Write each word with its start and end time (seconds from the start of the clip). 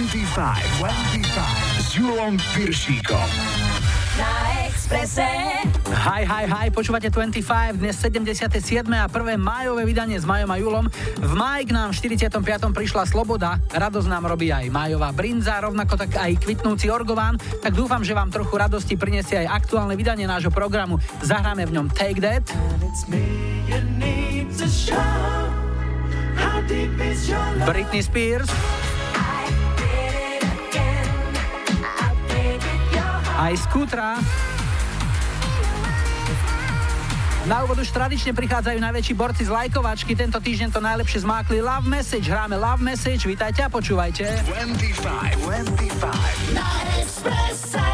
25, 0.00 0.80
25 0.80 1.28
s 1.76 1.92
Julom 1.92 2.40
Piršíkom. 2.56 3.28
Na 4.16 4.32
Expresse. 4.64 5.28
Hi, 5.92 6.24
hi, 6.24 6.48
hi, 6.48 6.66
počúvate 6.72 7.12
25, 7.12 7.76
dnes 7.76 8.00
77. 8.00 8.48
a 8.96 9.04
prvé 9.12 9.36
májové 9.36 9.84
vydanie 9.84 10.16
s 10.16 10.24
Majom 10.24 10.48
a 10.48 10.56
Julom. 10.56 10.88
V 11.20 11.32
máji 11.36 11.68
k 11.68 11.76
nám 11.76 11.92
v 11.92 12.16
45. 12.16 12.32
prišla 12.72 13.12
Sloboda, 13.12 13.60
radosť 13.76 14.08
nám 14.08 14.24
robí 14.24 14.48
aj 14.48 14.72
májová 14.72 15.12
brinza, 15.12 15.60
rovnako 15.60 16.00
tak 16.00 16.16
aj 16.16 16.48
kvitnúci 16.48 16.88
orgován, 16.88 17.36
tak 17.60 17.76
dúfam, 17.76 18.00
že 18.00 18.16
vám 18.16 18.32
trochu 18.32 18.56
radosti 18.56 18.96
prinesie 18.96 19.44
aj 19.44 19.68
aktuálne 19.68 20.00
vydanie 20.00 20.24
nášho 20.24 20.48
programu. 20.48 20.96
Zahráme 21.20 21.68
v 21.68 21.76
ňom 21.76 21.92
Take 21.92 22.24
That. 22.24 22.48
Britney 27.68 28.00
Spears. 28.00 28.48
Aj 33.40 33.56
Skutra. 33.56 34.20
Na 37.48 37.64
úvod 37.64 37.80
už 37.80 37.88
tradične 37.88 38.36
prichádzajú 38.36 38.76
najväčší 38.76 39.16
borci 39.16 39.48
z 39.48 39.50
lajkovačky. 39.56 40.12
Tento 40.12 40.44
týždeň 40.44 40.76
to 40.76 40.84
najlepšie 40.84 41.24
zmákli 41.24 41.64
Love 41.64 41.88
Message. 41.88 42.28
Hráme 42.28 42.60
Love 42.60 42.84
Message. 42.84 43.24
Vítajte 43.24 43.64
a 43.64 43.72
počúvajte. 43.72 44.44
25, 44.44 45.40
25. 46.52 47.89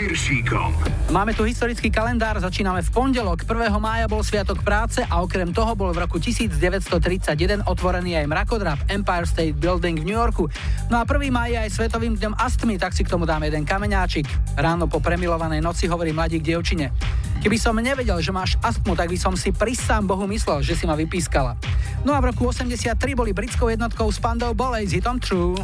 Piršíkom. 0.00 0.72
Máme 1.12 1.36
tu 1.36 1.44
historický 1.44 1.92
kalendár, 1.92 2.40
začíname 2.40 2.80
v 2.80 2.88
pondelok. 2.88 3.44
1. 3.44 3.68
mája 3.76 4.08
bol 4.08 4.24
Sviatok 4.24 4.64
práce 4.64 5.04
a 5.04 5.20
okrem 5.20 5.52
toho 5.52 5.76
bol 5.76 5.92
v 5.92 6.08
roku 6.08 6.16
1931 6.16 7.68
otvorený 7.68 8.16
aj 8.16 8.24
mrakodrap 8.24 8.80
Empire 8.88 9.28
State 9.28 9.60
Building 9.60 10.00
v 10.00 10.08
New 10.08 10.16
Yorku. 10.16 10.48
No 10.88 10.96
a 10.96 11.04
1. 11.04 11.28
máj 11.28 11.52
je 11.52 11.58
aj 11.68 11.70
Svetovým 11.76 12.16
dňom 12.16 12.32
astmy, 12.32 12.80
tak 12.80 12.96
si 12.96 13.04
k 13.04 13.12
tomu 13.12 13.28
dáme 13.28 13.52
jeden 13.52 13.68
kameňáčik. 13.68 14.24
Ráno 14.56 14.88
po 14.88 15.04
premilovanej 15.04 15.60
noci 15.60 15.84
hovorí 15.84 16.16
mladík 16.16 16.48
dievčine. 16.48 16.96
Keby 17.44 17.60
som 17.60 17.76
nevedel, 17.76 18.24
že 18.24 18.32
máš 18.32 18.56
astmu, 18.64 18.96
tak 18.96 19.12
by 19.12 19.20
som 19.20 19.36
si 19.36 19.52
pri 19.52 19.76
sám 19.76 20.08
Bohu 20.08 20.24
myslel, 20.32 20.64
že 20.64 20.80
si 20.80 20.88
ma 20.88 20.96
vypískala. 20.96 21.60
No 22.08 22.16
a 22.16 22.24
v 22.24 22.32
roku 22.32 22.48
83 22.48 22.96
boli 23.12 23.36
britskou 23.36 23.68
jednotkou 23.68 24.08
Spandau 24.08 24.56
Ballet 24.56 24.88
s 24.88 24.96
hitom 24.96 25.20
True. 25.20 25.60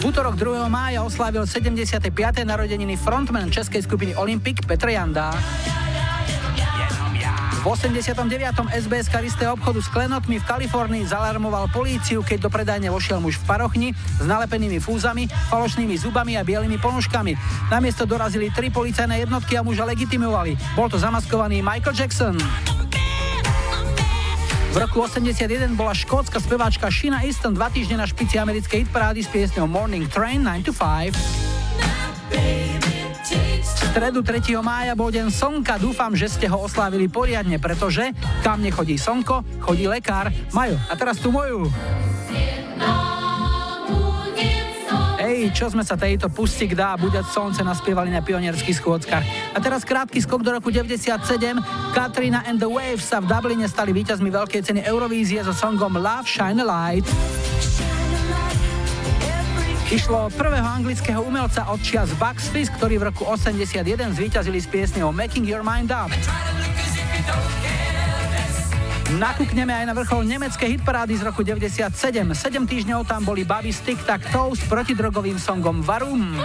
V 0.00 0.08
útorok 0.08 0.32
2. 0.32 0.64
mája 0.72 1.04
oslávil 1.04 1.44
75. 1.44 2.08
narodeniny 2.48 2.96
frontman 2.96 3.52
českej 3.52 3.84
skupiny 3.84 4.16
Olympic 4.16 4.64
Petr 4.64 4.96
Janda. 4.96 5.28
V 7.60 7.64
89. 7.68 8.16
SBS 8.72 9.12
karisté 9.12 9.44
obchodu 9.52 9.84
s 9.84 9.92
klenotmi 9.92 10.40
v 10.40 10.48
Kalifornii 10.48 11.04
zalarmoval 11.04 11.68
políciu, 11.68 12.24
keď 12.24 12.48
do 12.48 12.48
predajne 12.48 12.88
vošiel 12.88 13.20
muž 13.20 13.36
v 13.44 13.52
parochni 13.52 13.88
s 13.92 14.24
nalepenými 14.24 14.80
fúzami, 14.80 15.28
falošnými 15.52 15.92
zubami 16.00 16.40
a 16.40 16.48
bielými 16.48 16.80
ponožkami. 16.80 17.36
Na 17.68 17.84
miesto 17.84 18.08
dorazili 18.08 18.48
tri 18.48 18.72
policajné 18.72 19.28
jednotky 19.28 19.60
a 19.60 19.66
muža 19.66 19.84
legitimovali. 19.84 20.56
Bol 20.80 20.88
to 20.88 20.96
zamaskovaný 20.96 21.60
Michael 21.60 21.92
Jackson. 21.92 22.40
V 24.70 24.78
roku 24.78 25.02
81 25.02 25.74
bola 25.74 25.90
škótska 25.90 26.38
speváčka 26.38 26.86
Shina 26.94 27.26
Easton 27.26 27.58
dva 27.58 27.66
týždne 27.74 27.98
na 27.98 28.06
špici 28.06 28.38
americkej 28.38 28.86
hitparády 28.86 29.18
s 29.18 29.26
piesňou 29.26 29.66
Morning 29.66 30.06
Train 30.06 30.46
9 30.46 30.62
to 30.62 30.70
5. 30.70 31.10
V 33.60 33.82
stredu 33.90 34.22
3. 34.22 34.54
mája 34.62 34.94
bol 34.94 35.10
deň 35.10 35.34
slnka, 35.34 35.74
dúfam, 35.82 36.14
že 36.14 36.30
ste 36.30 36.46
ho 36.46 36.62
oslávili 36.62 37.10
poriadne, 37.10 37.58
pretože 37.58 38.14
kam 38.46 38.62
nechodí 38.62 38.94
slnko, 38.94 39.42
chodí 39.58 39.90
lekár. 39.90 40.30
Majo, 40.54 40.78
a 40.86 40.94
teraz 40.94 41.18
tu 41.18 41.34
moju. 41.34 41.66
Čo 45.48 45.72
sme 45.72 45.80
sa 45.80 45.96
tejto 45.96 46.28
pustik 46.28 46.76
dá 46.76 46.92
buďať 47.00 47.24
slnce 47.32 47.64
naspievali 47.64 48.12
na 48.12 48.20
pionierských 48.20 48.76
schôdzkach. 48.76 49.24
A 49.56 49.58
teraz 49.64 49.88
krátky 49.88 50.20
skok 50.20 50.44
do 50.44 50.52
roku 50.52 50.68
97. 50.68 51.16
Katrina 51.96 52.44
and 52.44 52.60
the 52.60 52.68
Waves 52.68 53.08
sa 53.08 53.24
v 53.24 53.32
Dubline 53.32 53.64
stali 53.64 53.96
víťazmi 53.96 54.28
veľkej 54.28 54.60
ceny 54.60 54.80
Eurovízie 54.84 55.40
so 55.40 55.56
songom 55.56 55.96
Love 55.96 56.28
Shine 56.28 56.60
a 56.60 56.66
Light. 56.68 57.08
Išlo 59.88 60.28
prvého 60.36 60.68
anglického 60.68 61.24
umelca 61.24 61.66
od 61.72 61.80
čias 61.80 62.12
Bucks 62.20 62.52
Fizz, 62.52 62.76
ktorí 62.76 63.00
v 63.00 63.08
roku 63.08 63.24
81 63.24 63.80
zvíťazili 64.20 64.60
s 64.60 64.68
piesňou 64.68 65.10
Making 65.10 65.48
Your 65.48 65.64
Mind 65.64 65.88
Up. 65.88 66.12
Nakúkneme 69.18 69.74
aj 69.74 69.90
na 69.90 69.94
vrchol 69.96 70.22
nemeckej 70.22 70.78
hitparády 70.78 71.18
z 71.18 71.26
roku 71.26 71.42
97. 71.42 71.90
7 71.90 72.36
týždňov 72.62 73.02
tam 73.10 73.26
boli 73.26 73.42
Baby 73.42 73.74
Stick 73.74 73.98
Tak 74.06 74.22
Toe 74.30 74.54
s 74.54 74.62
protidrogovým 74.70 75.34
songom 75.34 75.82
Varum. 75.82 76.38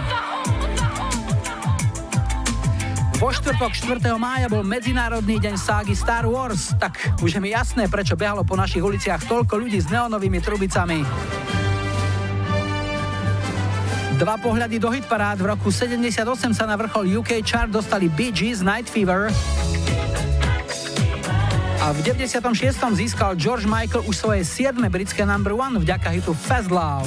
Vo 3.21 3.29
štvrtok 3.29 3.69
4. 3.69 4.01
mája 4.17 4.50
bol 4.50 4.65
Medzinárodný 4.65 5.38
deň 5.38 5.56
ságy 5.62 5.94
Star 5.94 6.25
Wars, 6.25 6.73
tak 6.81 6.97
už 7.21 7.38
je 7.38 7.39
mi 7.39 7.53
jasné, 7.53 7.85
prečo 7.85 8.17
behalo 8.17 8.41
po 8.41 8.57
našich 8.57 8.81
uliciach 8.81 9.29
toľko 9.29 9.61
ľudí 9.61 9.77
s 9.77 9.88
neonovými 9.94 10.41
trubicami. 10.41 11.06
Dva 14.15 14.39
pohľady 14.39 14.79
do 14.79 14.89
hitparád. 14.89 15.44
V 15.44 15.53
roku 15.53 15.69
78 15.69 16.23
sa 16.56 16.65
na 16.65 16.79
vrchol 16.79 17.19
UK 17.19 17.44
chart 17.44 17.68
dostali 17.68 18.07
Bee 18.07 18.31
Gees 18.31 18.63
Night 18.63 18.88
Fever. 18.88 19.27
A 21.85 21.93
v 21.93 22.01
96. 22.01 22.97
získal 22.97 23.37
George 23.37 23.69
Michael 23.69 24.09
už 24.09 24.17
svoje 24.17 24.41
7. 24.41 24.81
britské 24.89 25.21
number 25.21 25.53
one 25.53 25.77
vďaka 25.77 26.09
hitu 26.17 26.33
Fast 26.33 26.73
Love. 26.73 27.05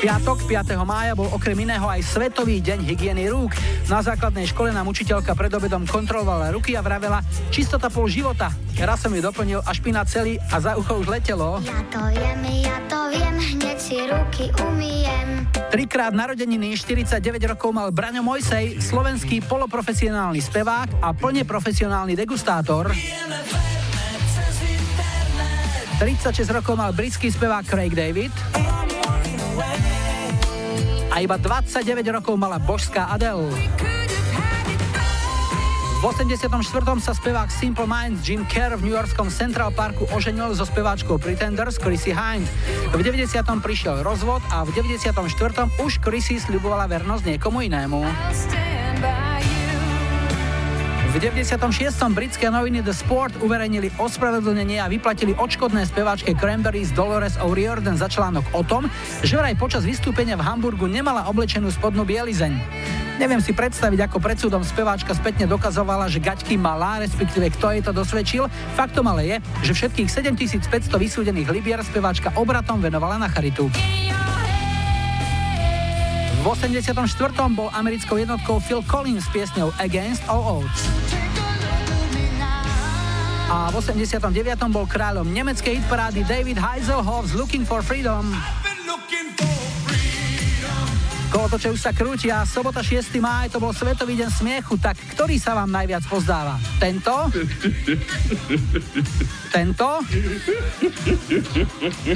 Piatok 0.00 0.48
5. 0.48 0.80
mája 0.88 1.12
bol 1.12 1.28
okrem 1.28 1.52
iného 1.60 1.84
aj 1.84 2.00
Svetový 2.00 2.64
deň 2.64 2.88
hygieny 2.88 3.28
rúk. 3.28 3.52
Na 3.84 4.00
základnej 4.00 4.48
škole 4.48 4.72
nám 4.72 4.88
učiteľka 4.88 5.36
pred 5.36 5.52
obedom 5.52 5.84
kontrolovala 5.84 6.56
ruky 6.56 6.72
a 6.72 6.80
vravela 6.80 7.20
čistota 7.52 7.92
pol 7.92 8.08
života. 8.08 8.48
Raz 8.80 9.04
som 9.04 9.12
ju 9.12 9.20
doplnil 9.20 9.60
a 9.60 9.70
špina 9.76 10.00
celý 10.08 10.40
a 10.40 10.56
za 10.56 10.80
ucho 10.80 11.04
už 11.04 11.04
letelo. 11.04 11.60
Ja 11.60 11.84
to 11.92 12.00
viem, 12.16 12.40
ja 12.64 12.80
to 12.88 12.96
viem, 13.12 13.36
hneď 13.36 13.76
si 13.76 14.00
ruky 14.08 14.48
umiem. 14.64 15.44
Trikrát 15.68 16.16
narodeniny 16.16 16.80
49 16.80 17.20
rokov 17.52 17.68
mal 17.68 17.92
Braňo 17.92 18.24
Mojsej, 18.24 18.80
slovenský 18.80 19.44
poloprofesionálny 19.44 20.40
spevák 20.40 21.04
a 21.04 21.12
plne 21.12 21.44
profesionálny 21.44 22.16
degustátor. 22.16 22.88
36 26.00 26.48
rokov 26.56 26.80
mal 26.80 26.96
britský 26.96 27.28
spevák 27.28 27.68
Craig 27.68 27.92
David. 27.92 28.32
A 31.10 31.18
iba 31.18 31.34
29 31.34 32.06
rokov 32.14 32.38
mala 32.38 32.62
božská 32.62 33.10
Adele. 33.10 33.50
V 36.00 36.02
84. 36.08 36.48
sa 37.02 37.12
spevák 37.12 37.52
Simple 37.52 37.84
Minds 37.84 38.24
Jim 38.24 38.46
Kerr 38.48 38.72
v 38.78 38.88
New 38.88 38.94
Yorkskom 38.96 39.28
Central 39.28 39.68
Parku 39.74 40.08
oženil 40.16 40.56
so 40.56 40.64
speváčkou 40.64 41.20
Pretenders 41.20 41.76
Chrissy 41.76 42.16
Hind. 42.16 42.48
V 42.94 43.00
90. 43.04 43.26
prišiel 43.60 44.00
rozvod 44.00 44.40
a 44.48 44.64
v 44.64 44.72
94. 44.72 45.12
už 45.82 46.00
Chrissy 46.00 46.40
sľubovala 46.40 46.88
vernosť 46.88 47.36
niekomu 47.36 47.68
inému. 47.68 48.00
V 51.10 51.18
96. 51.18 51.58
britské 52.14 52.46
noviny 52.54 52.86
The 52.86 52.94
Sport 52.94 53.42
uverejnili 53.42 53.90
ospravedlnenie 53.98 54.78
a 54.78 54.86
vyplatili 54.86 55.34
odškodné 55.34 55.82
speváčke 55.90 56.38
Cranberries 56.38 56.94
Dolores 56.94 57.34
O'Riordan 57.42 57.98
za 57.98 58.06
článok 58.06 58.46
o 58.54 58.62
tom, 58.62 58.86
že 59.26 59.34
vraj 59.34 59.58
počas 59.58 59.82
vystúpenia 59.82 60.38
v 60.38 60.46
Hamburgu 60.46 60.86
nemala 60.86 61.26
oblečenú 61.26 61.66
spodnú 61.74 62.06
bielizeň. 62.06 62.54
Neviem 63.18 63.42
si 63.42 63.50
predstaviť, 63.50 64.06
ako 64.06 64.22
pred 64.22 64.38
súdom 64.38 64.62
speváčka 64.62 65.10
spätne 65.10 65.50
dokazovala, 65.50 66.06
že 66.06 66.22
gaťky 66.22 66.54
malá, 66.54 67.02
respektíve 67.02 67.50
kto 67.58 67.74
jej 67.74 67.82
to 67.82 67.90
dosvedčil. 67.90 68.46
Faktom 68.78 69.10
ale 69.10 69.34
je, 69.34 69.36
že 69.66 69.72
všetkých 69.82 70.06
7500 70.06 70.94
vysúdených 70.94 71.50
libier 71.50 71.82
speváčka 71.82 72.30
obratom 72.38 72.78
venovala 72.78 73.18
na 73.18 73.26
charitu. 73.26 73.66
V 76.40 76.46
84. 76.48 77.36
bol 77.52 77.68
americkou 77.76 78.16
jednotkou 78.16 78.64
Phil 78.64 78.80
Collins 78.88 79.28
s 79.28 79.28
piesňou 79.28 79.76
Against 79.76 80.24
All 80.24 80.40
Odds. 80.40 80.88
A 83.52 83.68
v 83.68 83.74
89. 83.76 84.32
bol 84.72 84.88
kráľom 84.88 85.28
nemeckej 85.28 85.84
hitparády 85.84 86.24
David 86.24 86.56
Heiselhoff 86.56 87.28
s 87.28 87.36
Looking 87.36 87.68
for 87.68 87.84
Freedom. 87.84 88.32
Kolotoče 91.30 91.70
už 91.70 91.78
sa 91.78 91.94
krútia, 91.94 92.42
sobota 92.42 92.82
6. 92.82 93.06
máj 93.22 93.54
to 93.54 93.62
bol 93.62 93.70
Svetový 93.70 94.18
deň 94.18 94.30
smiechu, 94.34 94.74
tak 94.82 94.98
ktorý 95.14 95.38
sa 95.38 95.54
vám 95.54 95.70
najviac 95.70 96.02
pozdáva? 96.10 96.58
Tento? 96.82 97.30
Tento? 99.54 99.88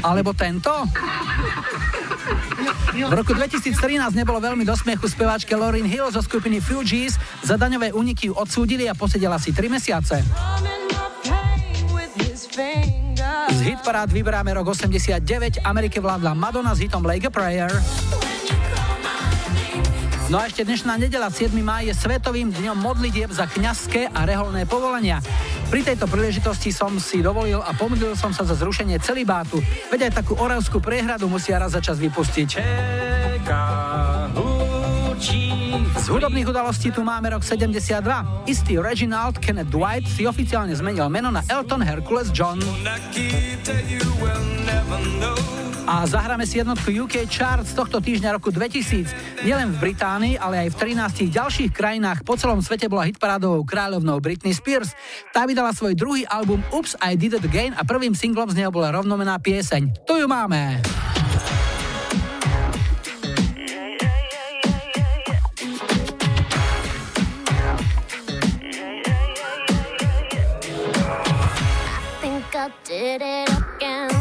Alebo 0.03 0.35
tento? 0.35 0.75
V 2.91 3.15
roku 3.15 3.39
2013 3.39 4.19
nebolo 4.19 4.43
veľmi 4.43 4.67
do 4.67 4.75
smiechu 4.75 5.07
speváčke 5.07 5.55
Lauryn 5.55 5.87
Hill 5.87 6.11
zo 6.11 6.19
skupiny 6.19 6.59
Fugees. 6.59 7.15
Za 7.47 7.55
daňové 7.55 7.95
úniky 7.95 8.31
ju 8.31 8.35
odsúdili 8.35 8.91
a 8.91 8.99
posedela 8.99 9.39
si 9.39 9.55
3 9.55 9.71
mesiace. 9.71 10.27
Z 13.55 13.61
hitparád 13.63 14.11
vyberáme 14.11 14.51
rok 14.59 14.75
89. 14.75 15.63
Amerike 15.63 16.03
vládla 16.03 16.35
Madonna 16.35 16.75
s 16.75 16.83
hitom 16.83 17.07
Like 17.07 17.31
a 17.31 17.33
Prayer. 17.33 17.71
No 20.33 20.41
a 20.41 20.49
ešte 20.49 20.65
dnešná 20.65 20.97
nedela 20.97 21.29
7. 21.29 21.53
máj 21.61 21.93
je 21.93 21.95
svetovým 22.01 22.49
dňom 22.49 22.81
modlitieb 22.81 23.29
za 23.29 23.45
kňazské 23.45 24.09
a 24.09 24.25
reholné 24.25 24.65
povolenia. 24.65 25.21
Pri 25.69 25.85
tejto 25.85 26.09
príležitosti 26.09 26.73
som 26.73 26.97
si 26.97 27.21
dovolil 27.21 27.61
a 27.61 27.77
pomodlil 27.77 28.17
som 28.17 28.33
sa 28.33 28.49
za 28.49 28.57
zrušenie 28.57 28.97
celibátu. 29.05 29.61
Veď 29.93 30.09
aj 30.09 30.25
takú 30.25 30.33
oravskú 30.41 30.81
priehradu 30.81 31.29
musia 31.29 31.61
raz 31.61 31.77
za 31.77 31.85
čas 31.85 32.01
vypustiť. 32.01 32.57
Z 35.95 36.07
hudobných 36.09 36.49
udalostí 36.49 36.89
tu 36.89 37.05
máme 37.05 37.29
rok 37.29 37.45
72. 37.45 38.01
Istý 38.49 38.81
Reginald 38.81 39.37
Kenneth 39.45 39.69
Dwight 39.69 40.09
si 40.09 40.25
oficiálne 40.25 40.73
zmenil 40.73 41.05
meno 41.13 41.29
na 41.29 41.45
Elton 41.53 41.85
Hercules 41.85 42.33
John. 42.33 42.65
A 45.85 46.09
zahráme 46.09 46.49
si 46.49 46.57
jednotku 46.57 46.89
UK 46.89 47.29
Chart 47.29 47.61
z 47.61 47.77
tohto 47.77 48.01
týždňa 48.01 48.41
roku 48.41 48.49
2000. 48.49 49.45
Nielen 49.45 49.69
v 49.77 49.93
Británii, 49.93 50.41
ale 50.41 50.65
aj 50.65 50.69
v 50.73 50.97
13 50.97 51.29
ďalších 51.29 51.71
krajinách 51.77 52.25
po 52.25 52.41
celom 52.41 52.65
svete 52.65 52.89
bola 52.89 53.05
hitparádovou 53.05 53.69
kráľovnou 53.69 54.17
Britney 54.17 54.57
Spears. 54.57 54.97
Tá 55.37 55.45
vydala 55.45 55.77
svoj 55.77 55.93
druhý 55.93 56.25
album 56.25 56.65
Oops, 56.73 56.97
I 57.05 57.21
Did 57.21 57.37
It 57.37 57.45
Again 57.45 57.77
a 57.77 57.85
prvým 57.85 58.17
singlom 58.17 58.49
z 58.49 58.65
neho 58.65 58.73
bola 58.73 58.97
rovnomená 58.97 59.37
pieseň. 59.37 60.09
Tu 60.09 60.25
ju 60.25 60.27
máme. 60.27 60.81
did 72.85 73.21
it 73.21 73.51
again. 73.51 74.14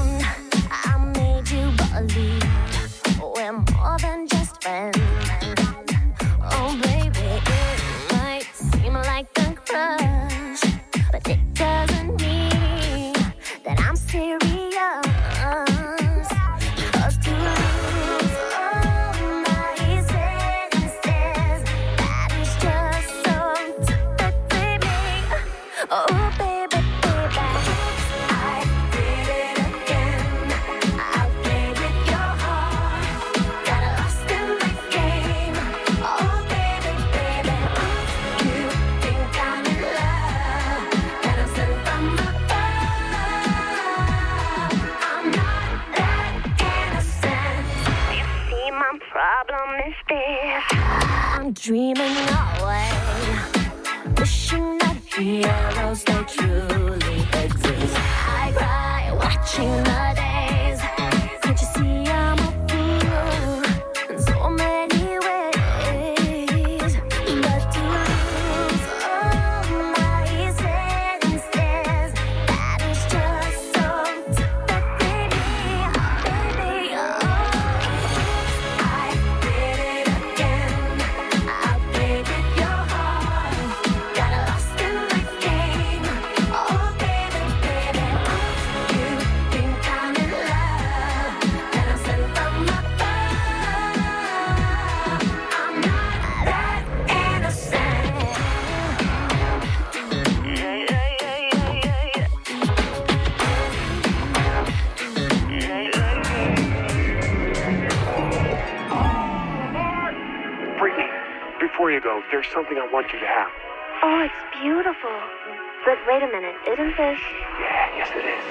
Yeah, 117.59 117.97
yes 117.97 118.09
it 118.15 118.25
is. 118.25 118.43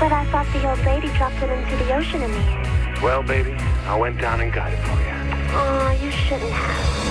But 0.00 0.10
I 0.10 0.24
thought 0.32 0.46
the 0.54 0.68
old 0.70 0.78
lady 0.86 1.08
dropped 1.18 1.36
it 1.42 1.50
into 1.50 1.76
the 1.84 1.94
ocean 1.94 2.22
in 2.22 2.30
the 2.30 2.38
air. 2.38 2.98
Well, 3.02 3.22
baby, 3.22 3.52
I 3.84 3.94
went 3.94 4.18
down 4.18 4.40
and 4.40 4.50
got 4.50 4.72
it 4.72 4.78
for 4.78 4.98
you. 5.02 5.12
Aw, 5.54 5.88
oh, 5.88 6.04
you 6.04 6.10
shouldn't 6.10 6.50
have. 6.50 7.01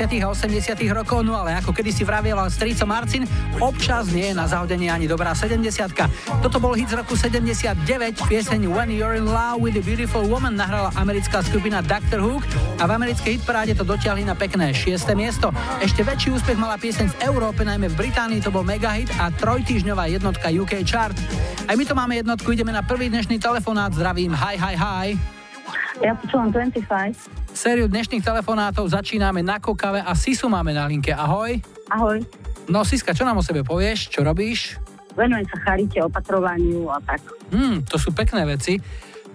70. 0.00 0.24
a 0.24 0.32
80. 0.32 0.80
rokov, 0.96 1.20
no 1.20 1.36
ale 1.36 1.52
ako 1.60 1.76
kedysi 1.76 2.08
vravieval 2.08 2.48
strico 2.48 2.88
Marcin, 2.88 3.28
občas 3.60 4.08
nie 4.08 4.32
je 4.32 4.34
na 4.38 4.48
zahodenie 4.48 4.88
ani 4.88 5.04
dobrá 5.04 5.36
70. 5.36 5.60
Toto 6.40 6.56
bol 6.56 6.72
hit 6.72 6.88
z 6.88 6.96
roku 6.96 7.12
79, 7.12 7.84
pieseň 8.24 8.64
When 8.64 8.88
You're 8.88 9.20
in 9.20 9.28
Love 9.28 9.60
with 9.60 9.76
a 9.76 9.84
Beautiful 9.84 10.24
Woman 10.24 10.56
nahrala 10.56 10.88
americká 10.96 11.44
skupina 11.44 11.84
Dr. 11.84 12.16
Hook 12.16 12.48
a 12.80 12.88
v 12.88 12.90
americkej 12.96 13.44
hitparáde 13.44 13.76
to 13.76 13.84
dotiahli 13.84 14.24
na 14.24 14.32
pekné 14.32 14.72
6. 14.72 15.04
miesto. 15.12 15.52
Ešte 15.84 16.00
väčší 16.00 16.32
úspech 16.32 16.56
mala 16.56 16.80
pieseň 16.80 17.12
v 17.12 17.16
Európe, 17.28 17.60
najmä 17.60 17.92
v 17.92 18.08
Británii 18.08 18.40
to 18.40 18.48
bol 18.48 18.64
megahit 18.64 19.12
a 19.20 19.28
trojtýžňová 19.28 20.08
jednotka 20.08 20.48
UK 20.48 20.80
Chart. 20.88 21.16
Aj 21.68 21.76
my 21.76 21.84
to 21.84 21.92
máme 21.92 22.16
jednotku, 22.16 22.56
ideme 22.56 22.72
na 22.72 22.80
prvý 22.80 23.12
dnešný 23.12 23.36
telefonát. 23.36 23.92
Zdravím, 23.92 24.32
hi, 24.32 24.56
hi, 24.56 24.74
hi. 24.80 25.08
Ja 26.00 26.16
počúvam 26.16 26.48
25. 26.48 27.39
Sériu 27.60 27.92
dnešných 27.92 28.24
telefonátov 28.24 28.88
začíname 28.88 29.44
na 29.44 29.60
kokave 29.60 30.00
a 30.00 30.16
Sisu 30.16 30.48
máme 30.48 30.72
na 30.72 30.88
linke. 30.88 31.12
Ahoj. 31.12 31.60
Ahoj. 31.92 32.24
No 32.72 32.88
Siska, 32.88 33.12
čo 33.12 33.28
nám 33.28 33.36
o 33.36 33.44
sebe 33.44 33.60
povieš? 33.60 34.08
Čo 34.08 34.24
robíš? 34.24 34.80
Venujem 35.12 35.44
sa 35.44 35.60
charite, 35.68 36.00
opatrovaniu 36.00 36.88
a 36.88 37.04
tak. 37.04 37.20
Hmm, 37.52 37.84
to 37.84 38.00
sú 38.00 38.16
pekné 38.16 38.48
veci. 38.48 38.80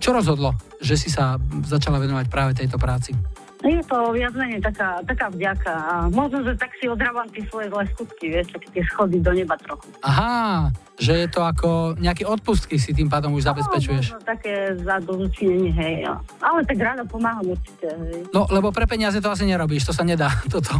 Čo 0.01 0.17
rozhodlo, 0.17 0.57
že 0.81 0.97
si 0.97 1.13
sa 1.13 1.37
začala 1.69 2.01
venovať 2.01 2.25
práve 2.25 2.57
tejto 2.57 2.81
práci? 2.81 3.13
Je 3.61 3.81
to 3.85 4.13
viac 4.13 4.33
menej 4.33 4.61
taká, 4.61 5.01
taká 5.05 5.29
vďaka 5.29 5.73
a 5.73 5.93
možno, 6.09 6.45
že 6.45 6.53
tak 6.53 6.69
si 6.77 6.85
odrávam 6.85 7.25
tie 7.29 7.45
svoje 7.49 7.69
zlé 7.69 7.83
skutky, 7.93 8.25
vieš, 8.29 8.53
také 8.53 8.67
tie 8.77 8.83
schody 8.89 9.17
do 9.21 9.33
neba 9.33 9.57
trochu. 9.57 9.89
Aha, 10.05 10.69
že 11.01 11.25
je 11.25 11.27
to 11.29 11.41
ako 11.41 11.97
nejaké 11.97 12.29
odpustky 12.29 12.77
si 12.77 12.93
tým 12.93 13.09
pádom 13.09 13.33
už 13.33 13.49
zabezpečuješ. 13.49 14.17
No, 14.17 14.21
také 14.21 14.73
zadozučinenie, 14.81 15.73
hej. 15.73 15.95
a- 16.05 16.21
Ale 16.55 16.63
tak 16.63 16.79
rada 16.79 17.03
pomáham 17.03 17.43
určite, 17.45 17.91
hej. 17.91 18.31
No, 18.31 18.47
lebo 18.47 18.71
pre 18.71 18.85
peniaze 18.85 19.19
to 19.19 19.27
asi 19.27 19.43
nerobíš, 19.43 19.83
to 19.83 19.91
sa 19.91 20.01
nedá, 20.01 20.31
toto. 20.53 20.71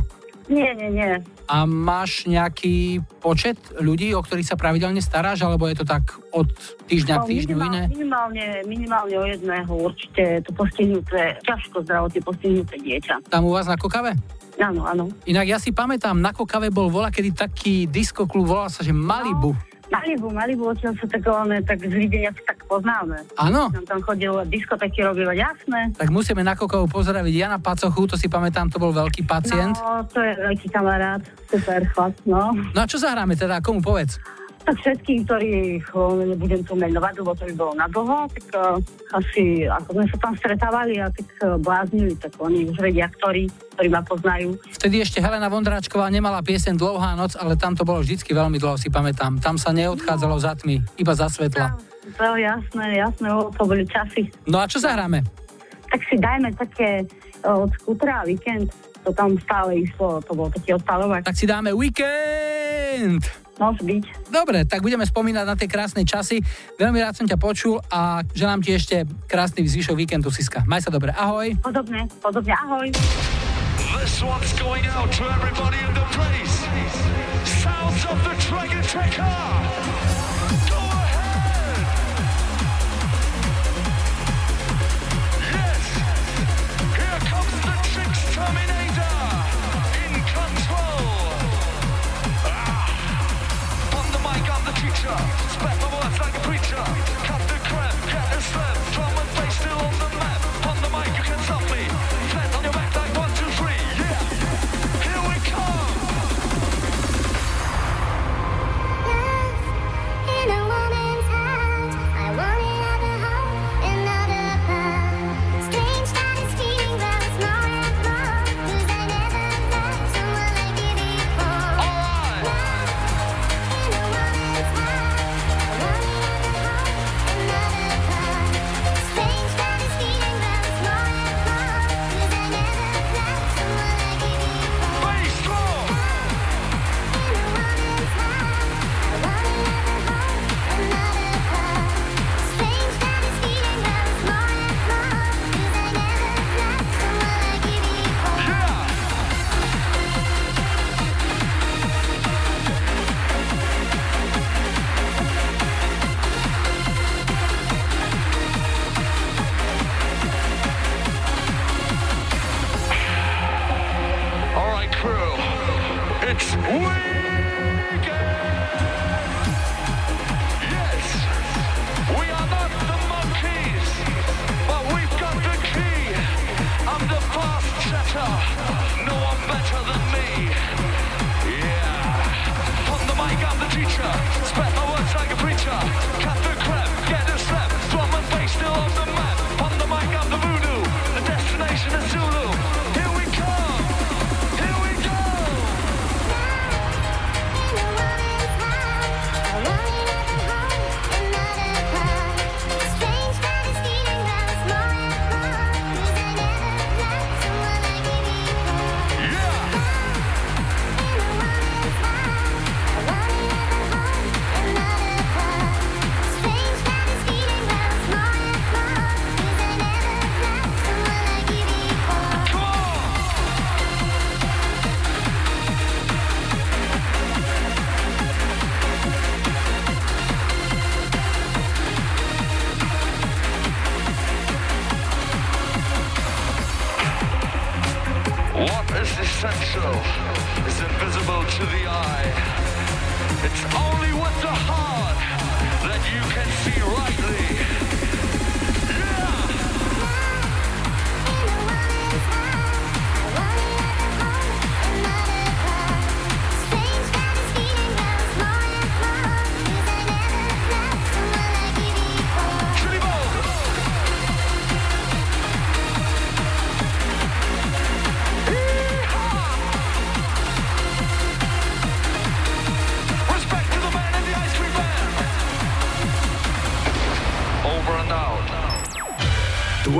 Nie, 0.46 0.72
nie, 0.72 0.94
nie. 0.94 1.20
A 1.44 1.66
máš 1.66 2.24
nejaký 2.24 3.02
počet 3.18 3.58
ľudí, 3.76 4.14
o 4.14 4.22
ktorých 4.22 4.46
sa 4.46 4.54
pravidelne 4.54 5.02
staráš, 5.02 5.42
alebo 5.42 5.66
je 5.66 5.74
to 5.74 5.84
tak 5.84 6.06
od 6.32 6.46
týždňa 6.86 7.16
k 7.16 7.20
No, 7.20 7.26
týždňu 7.28 7.56
minimál- 7.56 7.66
iné? 7.68 7.82
Minimálne, 7.90 8.46
minimálne 8.64 9.16
o 9.16 9.26
jedného 9.26 9.72
určite 9.74 10.24
to 10.42 10.54
postihnuté, 10.54 11.36
ťažko 11.42 11.82
zdravotne 11.82 12.22
postihnuté 12.22 12.78
dieťa. 12.78 13.26
Tam 13.26 13.42
u 13.42 13.52
vás 13.52 13.66
na 13.66 13.74
Kokave? 13.74 14.14
Áno, 14.56 14.86
áno. 14.86 15.10
Inak 15.26 15.46
ja 15.46 15.58
si 15.58 15.74
pamätám, 15.74 16.16
na 16.16 16.30
Kokave 16.30 16.70
bol 16.70 16.88
vola, 16.88 17.10
kedy 17.10 17.34
taký 17.34 17.76
diskoklub 17.86 18.46
volal 18.46 18.70
sa, 18.70 18.80
že 18.80 18.94
Malibu. 18.94 19.52
Malibu, 19.92 20.28
Malibu, 20.34 20.64
odtiaľ 20.74 20.94
sa 20.98 21.06
tak, 21.62 21.78
z 21.78 21.94
videnia 21.94 22.34
tak 22.34 22.58
poznáme. 22.66 23.22
Áno. 23.38 23.70
Tam, 23.70 23.86
tam 23.86 24.00
chodil 24.02 24.34
diskotéky 24.50 25.06
robievať, 25.06 25.38
jasné. 25.38 25.80
Tak 25.94 26.10
musíme 26.10 26.42
na 26.42 26.58
Kokovu 26.58 26.90
pozdraviť 26.90 27.34
Jana 27.34 27.60
Pacochu, 27.62 28.10
to 28.10 28.16
si 28.18 28.26
pamätám, 28.26 28.70
to 28.74 28.82
bol 28.82 28.90
veľký 28.90 29.26
pacient. 29.30 29.78
No, 29.78 30.02
to 30.10 30.20
je 30.22 30.34
veľký 30.34 30.68
kamarát, 30.74 31.22
super 31.50 31.86
chlap, 31.94 32.14
no. 32.26 32.54
No 32.74 32.80
a 32.82 32.86
čo 32.90 32.98
zahráme 32.98 33.38
teda, 33.38 33.62
komu 33.62 33.82
povedz? 33.82 34.18
Tak 34.66 34.82
všetkým, 34.82 35.30
ktorých 35.30 35.94
o, 35.94 36.26
nebudem 36.26 36.66
tu 36.66 36.74
menovať, 36.74 37.22
lebo 37.22 37.38
to 37.38 37.46
by 37.46 37.54
bolo 37.54 37.74
na 37.78 37.86
dlho, 37.86 38.26
tak 38.34 38.46
uh, 38.58 38.82
asi, 39.14 39.70
ako 39.70 39.94
sme 39.94 40.06
sa 40.10 40.18
tam 40.18 40.34
stretávali 40.42 40.98
a 40.98 41.06
tak 41.14 41.30
uh, 41.46 41.62
bláznili, 41.62 42.18
tak 42.18 42.34
oni 42.42 42.74
už 42.74 42.82
vedia, 42.82 43.06
ktorí, 43.06 43.46
ktorí 43.78 43.88
ma 43.94 44.02
poznajú. 44.02 44.58
Vtedy 44.74 45.06
ešte 45.06 45.22
Helena 45.22 45.54
Vondráčková 45.54 46.10
nemala 46.10 46.42
piesen 46.42 46.82
Dlouhá 46.82 47.14
noc, 47.14 47.38
ale 47.38 47.54
tam 47.62 47.78
to 47.78 47.86
bolo 47.86 48.02
vždycky 48.02 48.34
veľmi 48.34 48.58
dlho, 48.58 48.74
si 48.82 48.90
pamätám. 48.90 49.38
Tam 49.38 49.54
sa 49.62 49.70
neodchádzalo 49.70 50.34
za 50.42 50.58
tmy, 50.58 50.82
iba 50.98 51.14
za 51.14 51.30
svetla. 51.30 51.78
To 52.18 52.34
jasné, 52.34 52.86
jasné, 53.06 53.28
o, 53.30 53.54
to 53.54 53.70
boli 53.70 53.86
časy. 53.86 54.34
No 54.50 54.58
a 54.58 54.66
čo 54.66 54.82
zahráme? 54.82 55.22
Tak 55.94 56.02
si 56.10 56.18
dajme 56.18 56.50
také 56.58 57.06
od 57.46 57.70
skútra 57.78 58.26
víkend, 58.26 58.74
to 59.06 59.14
tam 59.14 59.38
stále 59.46 59.78
išlo, 59.78 60.26
to 60.26 60.34
bol 60.34 60.50
taký 60.50 60.74
odpalovák. 60.74 61.22
Tak 61.22 61.38
si 61.38 61.46
dáme 61.46 61.70
Weekend! 61.70 63.45
Môže 63.56 63.82
byť. 63.88 64.04
Dobre, 64.28 64.68
tak 64.68 64.84
budeme 64.84 65.08
spomínať 65.08 65.46
na 65.48 65.56
tie 65.56 65.72
krásne 65.72 66.04
časy. 66.04 66.44
Veľmi 66.76 67.00
rád 67.00 67.16
som 67.16 67.24
ťa 67.24 67.40
počul 67.40 67.80
a 67.88 68.20
želám 68.36 68.60
ti 68.60 68.76
ešte 68.76 69.08
krásny 69.32 69.64
zvyšok 69.64 69.96
víkendu, 69.96 70.28
Siska. 70.28 70.68
Maj 70.68 70.84
sa 70.84 70.92
dobre, 70.92 71.16
ahoj. 71.16 71.56
Podobne, 71.64 72.04
podobne, 72.20 72.52
ahoj. 72.52 72.92
This 73.96 74.20
one's 74.20 74.52
going 74.60 74.84
out 74.92 75.08
to 75.08 75.24
everybody 75.24 75.80
in 75.80 75.92
the 75.96 76.08
place. 76.12 76.56
Sounds 77.64 78.04
of 78.12 78.20
the 78.28 78.36
Dragon 78.44 78.84
Checker. 78.84 79.85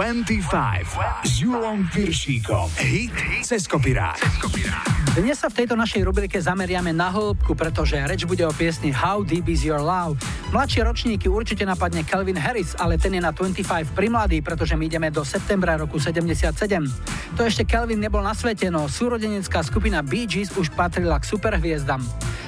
25 0.06 1.26
s 1.26 1.42
Julom 1.42 1.90
Piršíkom. 1.90 2.70
Hit 2.78 3.10
cez 3.42 3.66
kopirát. 3.66 4.14
Dnes 5.18 5.34
sa 5.34 5.50
v 5.50 5.66
tejto 5.66 5.74
našej 5.74 6.06
rubrike 6.06 6.38
zameriame 6.38 6.94
na 6.94 7.10
hĺbku, 7.10 7.58
pretože 7.58 7.98
reč 8.06 8.22
bude 8.30 8.46
o 8.46 8.54
piesni 8.54 8.94
How 8.94 9.26
Deep 9.26 9.50
Is 9.50 9.66
Your 9.66 9.82
Love. 9.82 10.22
Mladšie 10.54 10.86
ročníky 10.86 11.26
určite 11.26 11.66
napadne 11.66 12.06
Calvin 12.06 12.38
Harris, 12.38 12.78
ale 12.78 13.02
ten 13.02 13.18
je 13.18 13.22
na 13.26 13.34
25 13.34 13.66
primladý, 13.98 14.46
pretože 14.46 14.78
my 14.78 14.86
ideme 14.86 15.10
do 15.10 15.26
septembra 15.26 15.74
roku 15.74 15.98
77. 15.98 16.54
To 17.34 17.42
ešte 17.42 17.66
Calvin 17.66 17.98
nebol 17.98 18.22
na 18.22 18.38
svete, 18.38 18.70
no 18.70 18.86
súrodenecká 18.86 19.66
skupina 19.66 20.06
Bee 20.06 20.30
Gees 20.30 20.54
už 20.54 20.70
patrila 20.78 21.18
k 21.18 21.26
superhviezdam. 21.34 22.06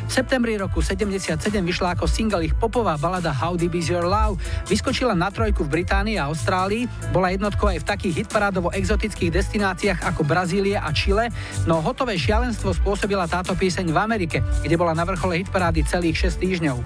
V 0.07 0.11
septembri 0.15 0.55
roku 0.55 0.79
77 0.79 1.35
vyšla 1.67 1.99
ako 1.99 2.07
single 2.07 2.39
ich 2.39 2.55
popová 2.55 2.95
balada 2.95 3.35
How 3.35 3.59
Deep 3.59 3.75
Is 3.75 3.91
Your 3.91 4.07
Love, 4.07 4.39
vyskočila 4.71 5.11
na 5.11 5.27
trojku 5.27 5.67
v 5.67 5.83
Británii 5.83 6.15
a 6.15 6.31
Austrálii, 6.31 6.87
bola 7.11 7.35
jednotkou 7.35 7.67
aj 7.67 7.83
v 7.83 7.89
takých 7.91 8.15
hitparádovo 8.23 8.71
exotických 8.71 9.35
destináciách 9.35 10.07
ako 10.07 10.23
Brazília 10.23 10.79
a 10.79 10.95
Chile, 10.95 11.27
no 11.67 11.83
hotové 11.83 12.15
šialenstvo 12.15 12.71
spôsobila 12.71 13.27
táto 13.27 13.51
pieseň 13.51 13.91
v 13.91 13.97
Amerike, 13.99 14.37
kde 14.63 14.79
bola 14.79 14.95
na 14.95 15.03
vrchole 15.03 15.43
hitparády 15.43 15.83
celých 15.83 16.31
6 16.31 16.39
týždňov. 16.39 16.77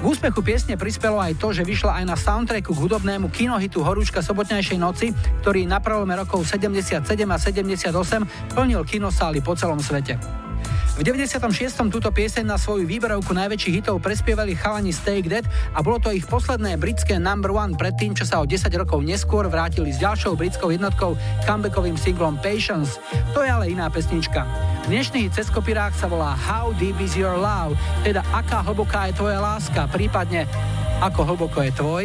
K 0.00 0.02
úspechu 0.06 0.40
piesne 0.40 0.78
prispelo 0.78 1.18
aj 1.18 1.36
to, 1.42 1.50
že 1.52 1.66
vyšla 1.66 2.00
aj 2.00 2.04
na 2.06 2.16
soundtracku 2.16 2.72
k 2.72 2.80
hudobnému 2.86 3.34
kinohitu 3.34 3.82
Horúčka 3.82 4.22
sobotnejšej 4.22 4.78
noci, 4.78 5.12
ktorý 5.42 5.66
na 5.66 5.82
prelome 5.82 6.14
rokov 6.16 6.46
77 6.46 7.02
a 7.04 7.36
78 7.36 8.54
plnil 8.54 8.80
kinosály 8.86 9.42
po 9.44 9.58
celom 9.58 9.82
svete. 9.82 10.49
V 10.98 11.06
96. 11.06 11.46
túto 11.86 12.10
pieseň 12.10 12.42
na 12.42 12.58
svoju 12.58 12.82
výberovku 12.82 13.30
najväčších 13.30 13.74
hitov 13.78 14.02
prespievali 14.02 14.58
chalani 14.58 14.90
Stake 14.90 15.30
Dead 15.30 15.46
a 15.70 15.78
bolo 15.86 16.02
to 16.02 16.10
ich 16.10 16.26
posledné 16.26 16.74
britské 16.74 17.14
number 17.22 17.54
one 17.54 17.78
predtým, 17.78 18.18
čo 18.18 18.26
sa 18.26 18.42
o 18.42 18.48
10 18.48 18.66
rokov 18.74 18.98
neskôr 19.06 19.46
vrátili 19.46 19.94
s 19.94 20.02
ďalšou 20.02 20.34
britskou 20.34 20.74
jednotkou 20.74 21.14
comebackovým 21.46 21.94
singlom 21.94 22.40
Patience. 22.42 22.98
To 23.36 23.46
je 23.46 23.50
ale 23.50 23.70
iná 23.70 23.86
pesnička. 23.86 24.42
Dnešný 24.90 25.30
hit 25.30 25.38
cez 25.38 25.46
kopirák 25.54 25.94
sa 25.94 26.10
volá 26.10 26.34
How 26.34 26.74
Deep 26.74 26.98
Is 26.98 27.14
Your 27.14 27.38
Love, 27.38 27.78
teda 28.02 28.26
aká 28.34 28.66
hlboká 28.66 29.14
je 29.14 29.20
tvoja 29.20 29.38
láska, 29.38 29.86
prípadne 29.94 30.50
ako 30.98 31.32
hlboko 31.32 31.62
je 31.62 31.72
tvoj 31.78 32.04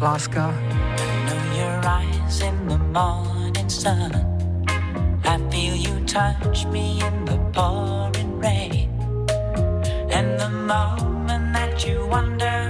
láska. 0.00 0.48
know 1.26 1.42
your 1.54 1.78
eyes 1.86 2.40
in 2.40 2.56
the 2.68 2.78
morning 2.90 3.68
sun. 3.68 4.33
I 5.24 5.38
feel 5.50 5.74
you 5.74 6.04
touch 6.06 6.66
me 6.66 7.02
in 7.02 7.24
the 7.24 7.38
pouring 7.52 8.38
rain. 8.38 8.90
And 10.10 10.38
the 10.38 10.50
moment 10.50 11.54
that 11.54 11.86
you 11.86 12.06
wander 12.06 12.63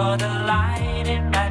You're 0.00 0.16
the 0.16 0.28
light 0.48 1.08
in 1.08 1.30
my 1.30 1.49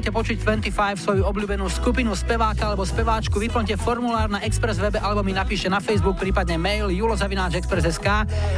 chcete 0.00 0.16
počuť 0.16 0.38
25, 0.72 0.96
svoju 0.96 1.22
obľúbenú 1.28 1.68
skupinu, 1.68 2.16
speváka 2.16 2.72
alebo 2.72 2.88
speváčku, 2.88 3.36
vyplňte 3.36 3.76
formulár 3.76 4.32
na 4.32 4.40
Express 4.48 4.80
webe 4.80 4.96
alebo 4.96 5.20
mi 5.20 5.36
napíšte 5.36 5.68
na 5.68 5.76
Facebook, 5.76 6.16
prípadne 6.16 6.56
mail 6.56 6.88
julozavináčexpress.sk. 6.88 8.08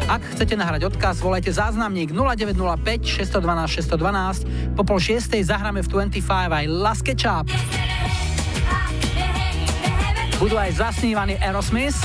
Ak 0.07 0.23
chcete 0.39 0.55
nahrať 0.55 0.95
odkaz, 0.95 1.19
volajte 1.19 1.51
záznamník 1.51 2.15
0905 2.15 3.43
612 3.43 3.75
612. 3.75 4.79
Po 4.79 4.87
pol 4.87 5.03
šiestej 5.03 5.43
zahráme 5.43 5.83
v 5.83 5.91
25 5.91 6.23
aj 6.31 6.65
Last 6.71 7.03
Ketchup. 7.03 7.51
Budú 10.39 10.55
aj 10.63 10.79
zasnívaní 10.79 11.43
Aerosmith. 11.43 11.99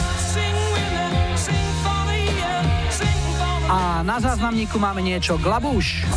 A 3.70 4.02
na 4.02 4.18
záznamníku 4.18 4.82
máme 4.82 5.06
niečo 5.06 5.38
Glabuš. 5.38 6.17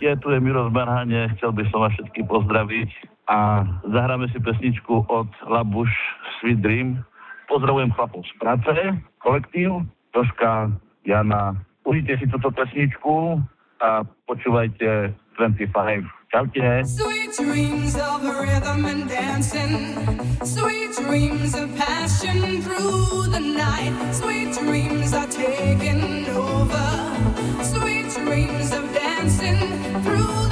ahojte, 0.00 0.22
tu 0.24 0.30
je 0.32 0.40
Miro 0.40 0.64
z 0.64 0.72
Barhane, 0.72 1.28
chcel 1.36 1.52
by 1.52 1.62
som 1.68 1.84
vás 1.84 1.92
všetky 1.92 2.24
pozdraviť 2.24 2.90
a 3.28 3.68
zahráme 3.84 4.32
si 4.32 4.40
pesničku 4.40 5.04
od 5.12 5.28
Labuš 5.44 5.92
Sweet 6.40 6.64
Dream. 6.64 7.04
Pozdravujem 7.52 7.92
chlapov 7.92 8.24
z 8.24 8.32
práce, 8.40 8.72
kolektív, 9.20 9.84
Joška, 10.16 10.72
Jana. 11.04 11.52
Užite 11.84 12.16
si 12.16 12.24
túto 12.32 12.48
pesničku 12.48 13.44
a 13.84 14.00
počúvajte 14.24 15.12
25. 15.36 15.68
Čaute. 16.32 16.64
Sweet 16.88 17.36
dreams 17.36 17.92
of 18.00 18.24
rhythm 18.24 18.88
and 18.88 19.04
dancing 19.04 20.00
Sweet 20.40 20.96
dreams 20.96 21.52
of 21.58 21.68
passion 21.76 22.62
through 22.62 23.28
the 23.34 23.42
night 23.42 23.92
Sweet 24.14 24.54
dreams 24.54 25.10
are 25.10 25.26
taking 25.26 26.24
over 26.30 27.09
dreams 28.24 28.72
of 28.72 28.92
dancing 28.92 29.58
through 30.02 30.49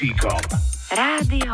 Kováčíkom. 0.00 0.40
Rádio 0.96 1.52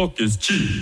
Talk 0.00 0.18
is 0.18 0.38
cheap. 0.38 0.79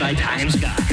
by 0.00 0.14
Time 0.14 0.50
Sky. 0.50 0.89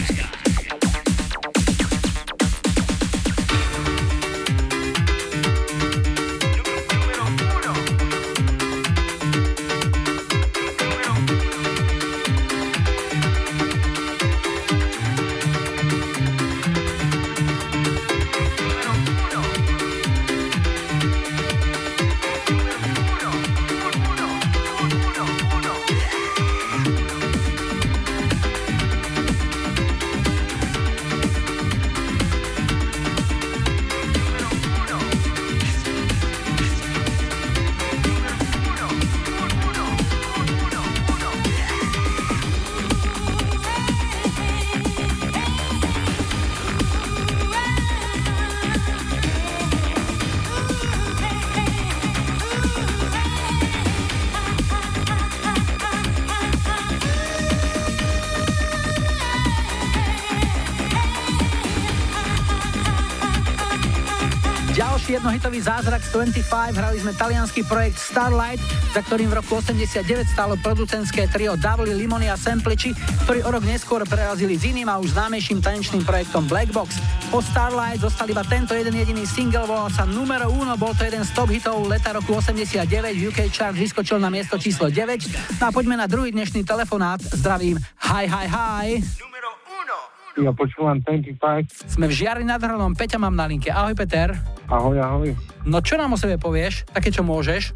Jednohitový 65.57 65.89
zázrak 65.89 66.01
z 66.05 66.09
25 66.45 66.77
hrali 66.77 66.97
sme 67.01 67.13
talianský 67.17 67.61
projekt 67.65 67.97
Starlight, 67.97 68.61
za 68.93 69.01
ktorým 69.01 69.33
v 69.33 69.41
roku 69.41 69.57
89 69.57 70.05
stálo 70.29 70.53
producentské 70.61 71.25
trio 71.33 71.57
Davli, 71.57 71.97
Limoni 71.97 72.29
a 72.29 72.37
Sempliči, 72.37 72.93
ktorí 73.25 73.41
o 73.41 73.49
rok 73.49 73.65
neskôr 73.65 74.05
prerazili 74.05 74.53
s 74.53 74.69
iným 74.69 74.85
a 74.85 75.01
už 75.01 75.17
známejším 75.17 75.57
tanečným 75.57 76.05
projektom 76.05 76.45
Black 76.45 76.69
Box. 76.69 77.01
Po 77.33 77.41
Starlight 77.41 78.05
zostal 78.05 78.29
iba 78.29 78.45
tento 78.45 78.77
jeden 78.77 78.93
jediný 78.93 79.25
single, 79.25 79.65
volal 79.65 79.89
sa 79.89 80.05
Numero 80.05 80.45
Uno, 80.53 80.77
bol 80.77 80.93
to 80.93 81.09
jeden 81.09 81.25
z 81.25 81.33
top 81.33 81.49
hitov 81.49 81.89
leta 81.89 82.13
roku 82.13 82.37
89, 82.37 82.77
v 83.17 83.21
UK 83.33 83.49
chart 83.49 83.73
vyskočil 83.73 84.21
na 84.21 84.29
miesto 84.29 84.61
číslo 84.61 84.93
9. 84.93 85.57
No 85.57 85.63
a 85.65 85.71
poďme 85.73 85.97
na 85.97 86.05
druhý 86.05 86.29
dnešný 86.37 86.69
telefonát. 86.69 87.17
Zdravím, 87.17 87.81
hi, 88.05 88.29
hi, 88.29 88.45
hi. 88.45 88.87
Ja 90.37 90.53
počúvam 90.53 91.01
25. 91.01 91.97
Sme 91.97 92.05
v 92.05 92.13
Žiari 92.13 92.45
nad 92.45 92.61
Hronom, 92.61 92.93
Peťa 92.93 93.17
mám 93.17 93.33
na 93.33 93.49
linke. 93.49 93.73
Ahoj 93.73 93.97
Peter. 93.97 94.37
Ahoj, 94.69 95.01
ahoj. 95.01 95.33
No 95.68 95.84
čo 95.84 95.99
nám 95.99 96.15
o 96.15 96.18
sebe 96.18 96.39
povieš? 96.39 96.88
Také, 96.95 97.11
čo 97.11 97.28
môžeš? 97.28 97.76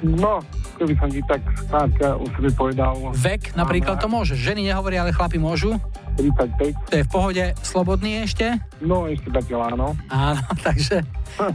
No, 0.00 0.40
keby 0.80 0.96
som 0.96 1.08
ti 1.12 1.20
tak 1.28 1.44
skrátka 1.68 2.16
o 2.16 2.24
sebe 2.32 2.48
povedal. 2.56 2.96
Vek 3.12 3.52
napríklad 3.52 4.00
to 4.00 4.08
môžeš. 4.08 4.40
Ženy 4.40 4.72
nehovoria, 4.72 5.04
ale 5.04 5.12
chlapi 5.12 5.36
môžu. 5.36 5.76
35. 6.16 6.88
To 6.88 6.94
je 6.96 7.04
v 7.04 7.10
pohode 7.12 7.44
slobodný 7.60 8.24
ešte? 8.24 8.56
No, 8.80 9.04
ešte 9.04 9.28
zatiaľ 9.28 9.76
áno. 9.76 9.88
Áno, 10.08 10.40
takže 10.66 11.04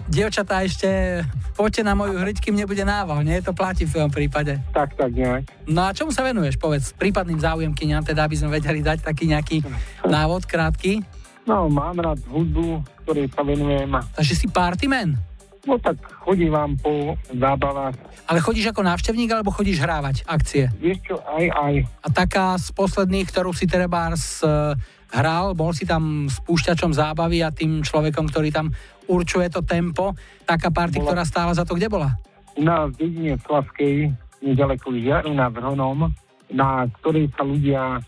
dievčatá 0.06 0.62
ešte 0.62 1.22
poďte 1.58 1.82
na 1.82 1.98
moju 1.98 2.22
hriď, 2.22 2.38
kým 2.38 2.54
nebude 2.54 2.86
nával, 2.86 3.26
nie? 3.26 3.42
To 3.42 3.58
platí 3.58 3.90
v 3.90 4.06
tom 4.06 4.14
prípade. 4.14 4.62
Tak, 4.78 4.94
tak 4.94 5.18
nejak. 5.18 5.50
No 5.66 5.90
a 5.90 5.98
čomu 5.98 6.14
sa 6.14 6.22
venuješ, 6.22 6.62
povedz, 6.62 6.94
prípadným 6.94 7.42
záujemkyňam, 7.42 8.06
teda 8.06 8.30
aby 8.30 8.38
sme 8.38 8.54
vedeli 8.54 8.86
dať 8.86 9.02
taký 9.02 9.34
nejaký 9.34 9.66
návod 10.06 10.46
krátky. 10.46 11.02
No, 11.50 11.66
mám 11.74 11.98
rád 11.98 12.22
hudbu, 12.30 12.86
ktorej 13.02 13.34
sa 13.34 13.42
venujem. 13.42 13.90
Takže 14.14 14.34
si 14.38 14.46
partyman? 14.46 15.31
No 15.62 15.78
tak 15.78 16.02
chodím 16.26 16.50
vám 16.50 16.74
po 16.82 17.14
zábavách. 17.30 17.94
Ale 18.26 18.42
chodíš 18.42 18.74
ako 18.74 18.82
návštevník, 18.82 19.30
alebo 19.30 19.54
chodíš 19.54 19.78
hrávať 19.78 20.26
akcie? 20.26 20.74
Vieš 20.82 21.00
čo, 21.06 21.16
aj, 21.22 21.46
aj. 21.54 21.74
A 22.02 22.08
taká 22.10 22.58
z 22.58 22.74
posledných, 22.74 23.30
ktorú 23.30 23.54
si 23.54 23.70
trebárs 23.70 24.42
uh, 24.42 24.74
hral, 25.14 25.54
bol 25.54 25.70
si 25.76 25.86
tam 25.86 26.26
spúšťačom 26.26 26.98
zábavy 26.98 27.46
a 27.46 27.54
tým 27.54 27.86
človekom, 27.86 28.32
ktorý 28.34 28.50
tam 28.50 28.74
určuje 29.06 29.54
to 29.54 29.62
tempo. 29.62 30.18
Taká 30.48 30.74
party, 30.74 30.98
Bola. 30.98 31.08
ktorá 31.14 31.24
stála 31.28 31.54
za 31.54 31.68
to, 31.68 31.78
kde 31.78 31.92
bola? 31.92 32.18
Na 32.58 32.90
dedine 32.90 33.38
Slavskej, 33.46 34.10
nedaleko 34.42 34.92
Žiaru 34.92 35.32
nad 35.36 35.54
Hronom, 35.54 36.10
na 36.52 36.90
ktorej 37.00 37.30
sa 37.38 37.44
ľudia 37.46 38.02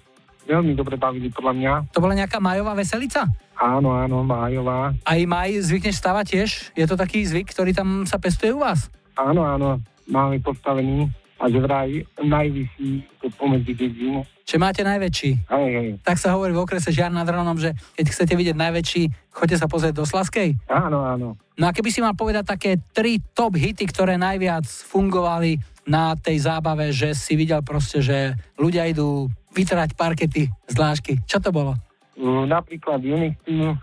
veľmi 0.48 0.74
dobre 0.76 1.00
bavili 1.00 1.32
podľa 1.32 1.54
mňa. 1.56 1.72
To 1.96 2.04
bola 2.04 2.18
nejaká 2.18 2.38
majová 2.44 2.76
veselica? 2.76 3.28
Áno, 3.54 3.94
áno, 3.94 4.26
Májová. 4.26 4.91
Aj 5.06 5.22
maj 5.30 5.54
zvykneš 5.62 6.02
stavať 6.02 6.26
tiež? 6.26 6.50
Je 6.74 6.86
to 6.89 6.98
taký 6.98 7.24
zvyk, 7.24 7.54
ktorý 7.54 7.72
tam 7.72 8.04
sa 8.04 8.18
pestuje 8.18 8.52
u 8.52 8.60
vás? 8.60 8.89
Áno, 9.14 9.46
áno, 9.46 9.78
máme 10.10 10.41
postavený 10.41 11.08
a 11.44 11.52
že 11.52 11.60
vraj 11.60 11.91
najvyšší 12.24 12.89
pomedzi 13.36 13.74
dedín. 13.76 14.24
Čiže 14.44 14.60
máte 14.60 14.82
najväčší? 14.84 15.32
Hej, 15.48 15.70
hej. 15.76 15.89
Tak 16.04 16.20
sa 16.20 16.36
hovorí 16.36 16.56
v 16.56 16.64
okrese 16.64 16.91
Žiar 16.91 17.12
nad 17.12 17.28
Hronom, 17.28 17.60
že 17.60 17.76
keď 17.96 18.06
chcete 18.12 18.34
vidieť 18.36 18.58
najväčší, 18.60 19.32
choďte 19.32 19.58
sa 19.60 19.68
pozrieť 19.68 20.00
do 20.00 20.08
Slaskej. 20.08 20.56
Áno, 20.68 21.04
áno. 21.04 21.36
No 21.54 21.64
a 21.68 21.72
keby 21.76 21.89
si 21.91 22.02
mal 22.02 22.16
povedať 22.16 22.44
také 22.48 22.72
tri 22.91 23.20
top 23.36 23.56
hity, 23.56 23.86
ktoré 23.88 24.20
najviac 24.20 24.66
fungovali 24.66 25.60
na 25.84 26.16
tej 26.16 26.40
zábave, 26.40 26.92
že 26.96 27.12
si 27.12 27.36
videl 27.36 27.60
proste, 27.62 28.00
že 28.00 28.34
ľudia 28.56 28.88
idú 28.88 29.28
vytrať 29.52 29.94
parkety 29.94 30.48
z 30.50 30.74
dlášky. 30.74 31.20
Čo 31.28 31.44
to 31.44 31.50
bolo? 31.52 31.76
Mm, 32.16 32.50
Napríklad 32.50 33.04
Unity, 33.04 33.76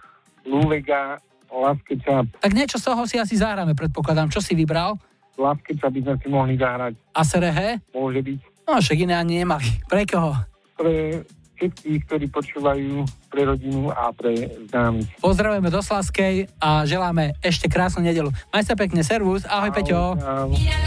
Luvega, 0.48 1.20
Láske 1.50 1.98
Čap. 2.00 2.30
Tak 2.40 2.52
niečo 2.54 2.78
z 2.78 2.84
toho 2.86 3.02
si 3.04 3.18
asi 3.18 3.34
zahráme, 3.36 3.74
predpokladám. 3.74 4.30
Čo 4.30 4.40
si 4.40 4.54
vybral? 4.54 4.96
Láske 5.36 5.76
Čap 5.76 5.92
by 5.92 6.00
sme 6.02 6.14
si 6.22 6.26
mohli 6.30 6.54
zahrať. 6.56 6.94
A 7.14 7.20
Serehe? 7.26 7.82
Môže 7.92 8.20
byť. 8.22 8.38
No 8.70 8.78
však 8.78 8.98
iné 9.02 9.14
ani 9.18 9.42
nemali. 9.42 9.66
Pre 9.90 10.02
koho? 10.06 10.32
Pre 10.78 10.94
všetkých, 11.60 12.00
ktorí 12.08 12.26
počúvajú 12.32 13.04
pre 13.28 13.44
rodinu 13.44 13.92
a 13.92 14.08
pre 14.16 14.48
známych. 14.72 15.10
Pozdravujeme 15.20 15.68
do 15.68 15.84
Slaskej 15.84 16.48
a 16.56 16.88
želáme 16.88 17.36
ešte 17.44 17.68
krásnu 17.68 18.00
nedelu. 18.00 18.32
Maj 18.48 18.64
sa 18.64 18.72
pekne, 18.72 19.04
servus, 19.04 19.44
ahoj 19.44 19.68
Peťo. 19.68 20.16
Mira 20.48 20.78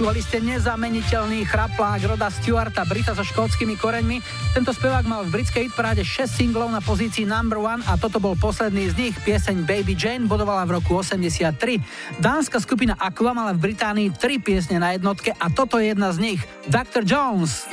Počúvali 0.00 0.24
ste 0.24 0.40
nezameniteľný 0.40 1.44
chraplák 1.44 2.00
Roda 2.08 2.32
Stewarta, 2.32 2.88
Brita 2.88 3.12
so 3.12 3.20
škótskymi 3.20 3.76
koreňmi. 3.76 4.24
Tento 4.56 4.72
spevák 4.72 5.04
mal 5.04 5.28
v 5.28 5.36
britskej 5.36 5.68
hitparáde 5.68 6.08
6 6.08 6.40
singlov 6.40 6.72
na 6.72 6.80
pozícii 6.80 7.28
number 7.28 7.60
one 7.60 7.84
a 7.84 8.00
toto 8.00 8.16
bol 8.16 8.32
posledný 8.32 8.88
z 8.88 8.94
nich. 8.96 9.14
Pieseň 9.20 9.68
Baby 9.68 9.92
Jane 9.92 10.24
bodovala 10.24 10.64
v 10.64 10.80
roku 10.80 10.96
83. 11.04 12.16
Dánska 12.16 12.64
skupina 12.64 12.96
Aqua 12.96 13.36
mala 13.36 13.52
v 13.52 13.60
Británii 13.60 14.16
3 14.16 14.40
piesne 14.40 14.80
na 14.80 14.96
jednotke 14.96 15.36
a 15.36 15.52
toto 15.52 15.76
je 15.76 15.92
jedna 15.92 16.16
z 16.16 16.32
nich. 16.32 16.40
Dr. 16.64 17.04
Jones. 17.04 17.68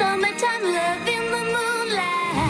Summertime 0.00 0.64
love 0.64 1.04
in 1.04 1.24
the 1.28 1.42
moon. 1.52 1.69
light. 1.90 2.49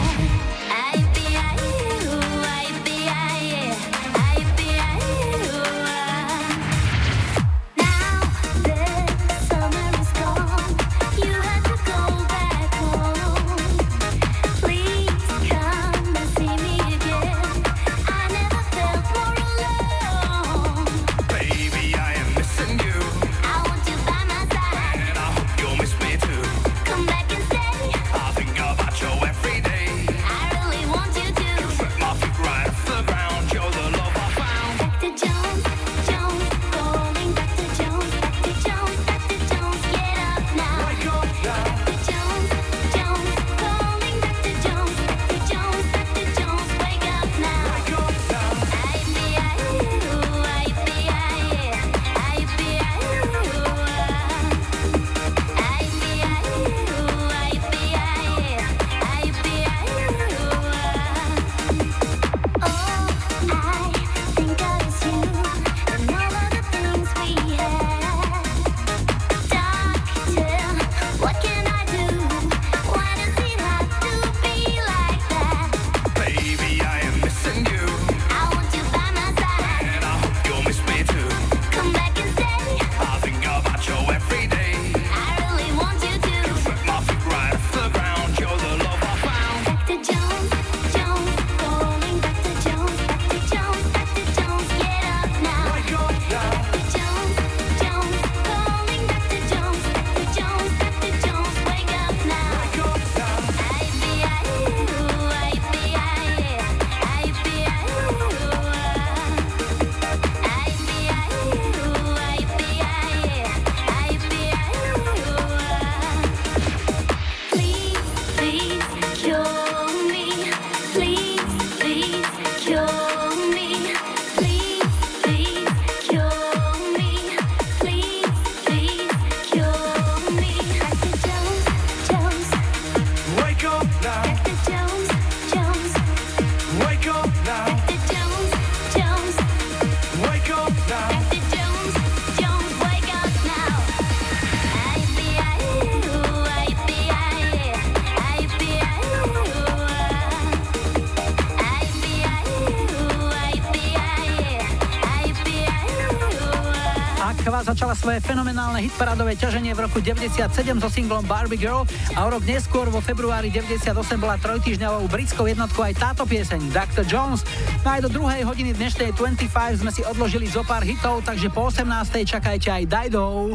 Hitparádové 158.89 159.37
ťaženie 159.37 159.77
v 159.77 159.85
roku 159.85 160.01
97 160.01 160.49
so 160.81 160.89
singlom 160.89 161.21
Barbie 161.29 161.61
Girl 161.61 161.85
a 162.17 162.25
o 162.25 162.29
rok 162.33 162.41
neskôr 162.41 162.89
vo 162.89 162.97
februári 162.97 163.53
98 163.53 163.93
bola 164.17 164.41
trojtýždňovou 164.41 165.05
britskou 165.05 165.45
jednotkou 165.45 165.85
aj 165.85 165.95
táto 166.01 166.23
pieseň 166.25 166.73
Dr. 166.73 167.05
Jones. 167.05 167.45
No 167.85 167.93
aj 167.93 168.07
do 168.07 168.09
druhej 168.09 168.41
hodiny 168.41 168.73
dnešnej 168.73 169.13
25 169.13 169.85
sme 169.85 169.91
si 169.93 170.01
odložili 170.01 170.49
zo 170.49 170.65
pár 170.65 170.81
hitov, 170.81 171.21
takže 171.21 171.53
po 171.53 171.69
18. 171.69 171.85
čakajte 172.25 172.69
aj 172.73 172.83
Dido. 172.89 173.53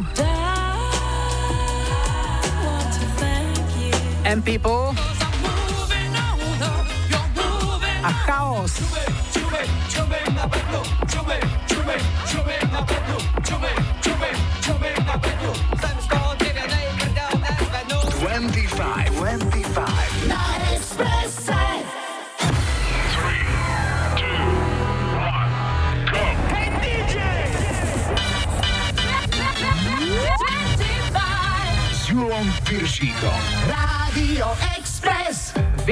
M 4.27 4.39
People 4.43 4.95
a 8.03 8.11
Chaos. 8.23 9.26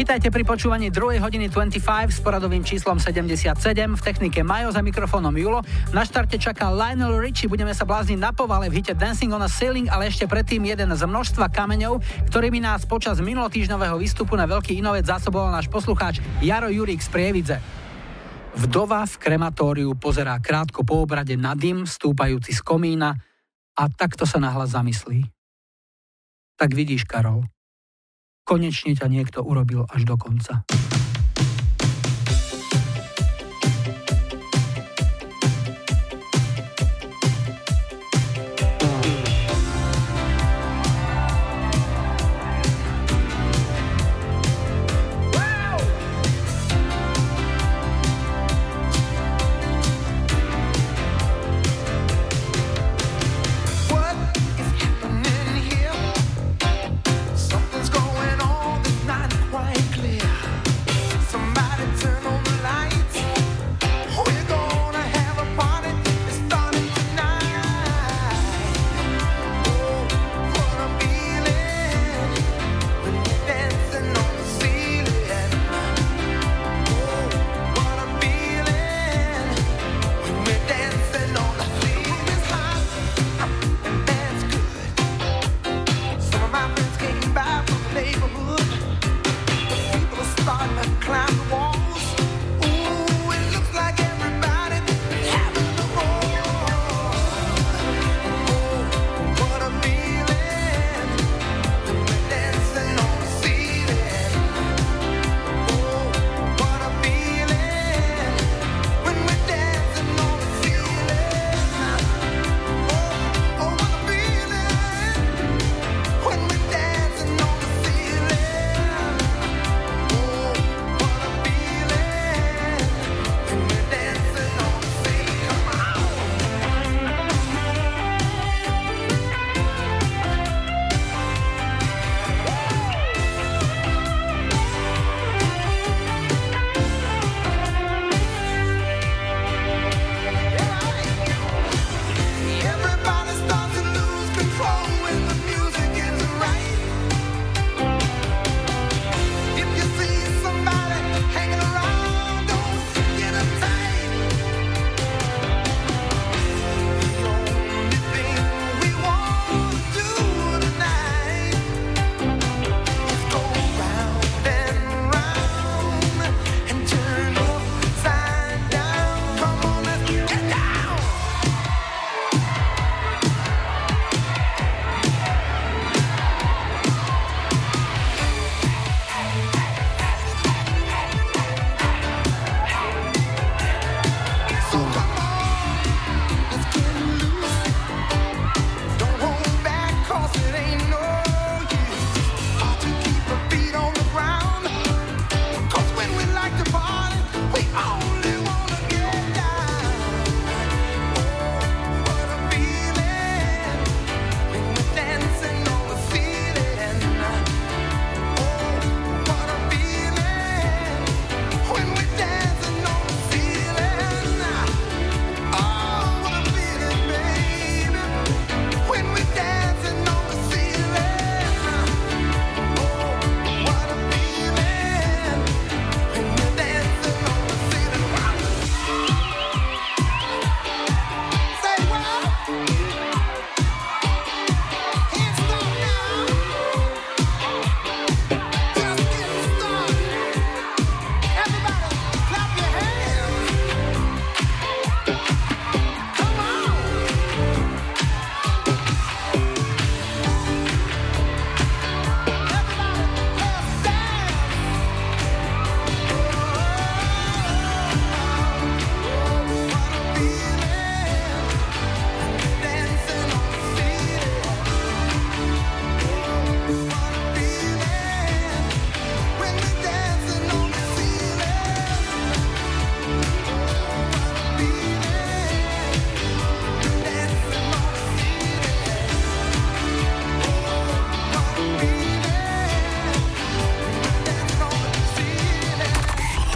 Vítajte 0.06 0.30
pri 0.30 0.46
počúvaní 0.46 0.94
2. 0.94 1.18
hodiny 1.18 1.50
25 1.50 1.82
s 2.14 2.22
poradovým 2.22 2.62
číslom 2.62 3.02
77 3.02 3.58
v 3.98 4.02
technike 4.06 4.46
Majo 4.46 4.70
za 4.70 4.86
mikrofónom 4.86 5.34
Julo. 5.34 5.66
Na 5.98 6.06
štarte 6.06 6.38
čaká 6.38 6.70
Lionel 6.70 7.18
Richie, 7.18 7.50
budeme 7.50 7.74
sa 7.74 7.90
blázniť 7.90 8.14
na 8.14 8.30
povale 8.30 8.70
v 8.70 8.78
hite 8.78 8.94
Dancing 8.94 9.34
on 9.34 9.42
a 9.42 9.50
Ceiling, 9.50 9.90
ale 9.90 10.06
ešte 10.06 10.30
predtým 10.30 10.62
jeden 10.62 10.94
z 10.94 11.02
množstva 11.10 11.50
kameňov, 11.50 12.06
ktorými 12.30 12.62
nás 12.62 12.86
počas 12.86 13.18
minulotýždňového 13.18 13.98
výstupu 13.98 14.38
na 14.38 14.46
Veľký 14.46 14.78
Inovec 14.78 15.10
zásoboval 15.10 15.50
náš 15.50 15.74
poslucháč 15.74 16.22
Jaro 16.38 16.70
Jurík 16.70 17.02
z 17.02 17.10
Prievidze. 17.10 17.58
Vdova 18.62 19.10
v 19.10 19.18
krematóriu 19.18 19.98
pozerá 19.98 20.38
krátko 20.38 20.86
po 20.86 21.02
obrade 21.02 21.34
na 21.34 21.58
dym, 21.58 21.90
stúpajúci 21.90 22.54
z 22.54 22.62
komína 22.62 23.18
a 23.74 23.90
takto 23.90 24.30
sa 24.30 24.38
nahlas 24.38 24.70
zamyslí. 24.78 25.26
Tak 26.62 26.78
vidíš, 26.78 27.10
Karol, 27.10 27.42
konečne 28.46 28.94
ťa 28.94 29.10
niekto 29.10 29.42
urobil 29.42 29.90
až 29.90 30.06
do 30.06 30.16
konca. 30.16 30.64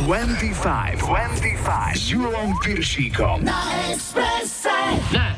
25. 0.10 0.97
25. 0.97 1.93
S 1.93 2.10
Julom 2.10 2.57
Piršíkom. 2.66 3.45
Na 3.45 3.62
Expresse. 3.93 4.70
Ne. 5.14 5.38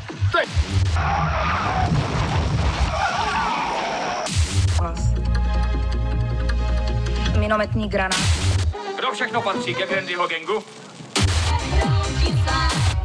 Minometný 7.38 7.88
granát. 7.88 8.16
Kdo 8.96 9.12
všechno 9.12 9.42
patří 9.42 9.74
ke 9.74 9.86
Grandyho 9.86 10.28
gangu? 10.28 10.64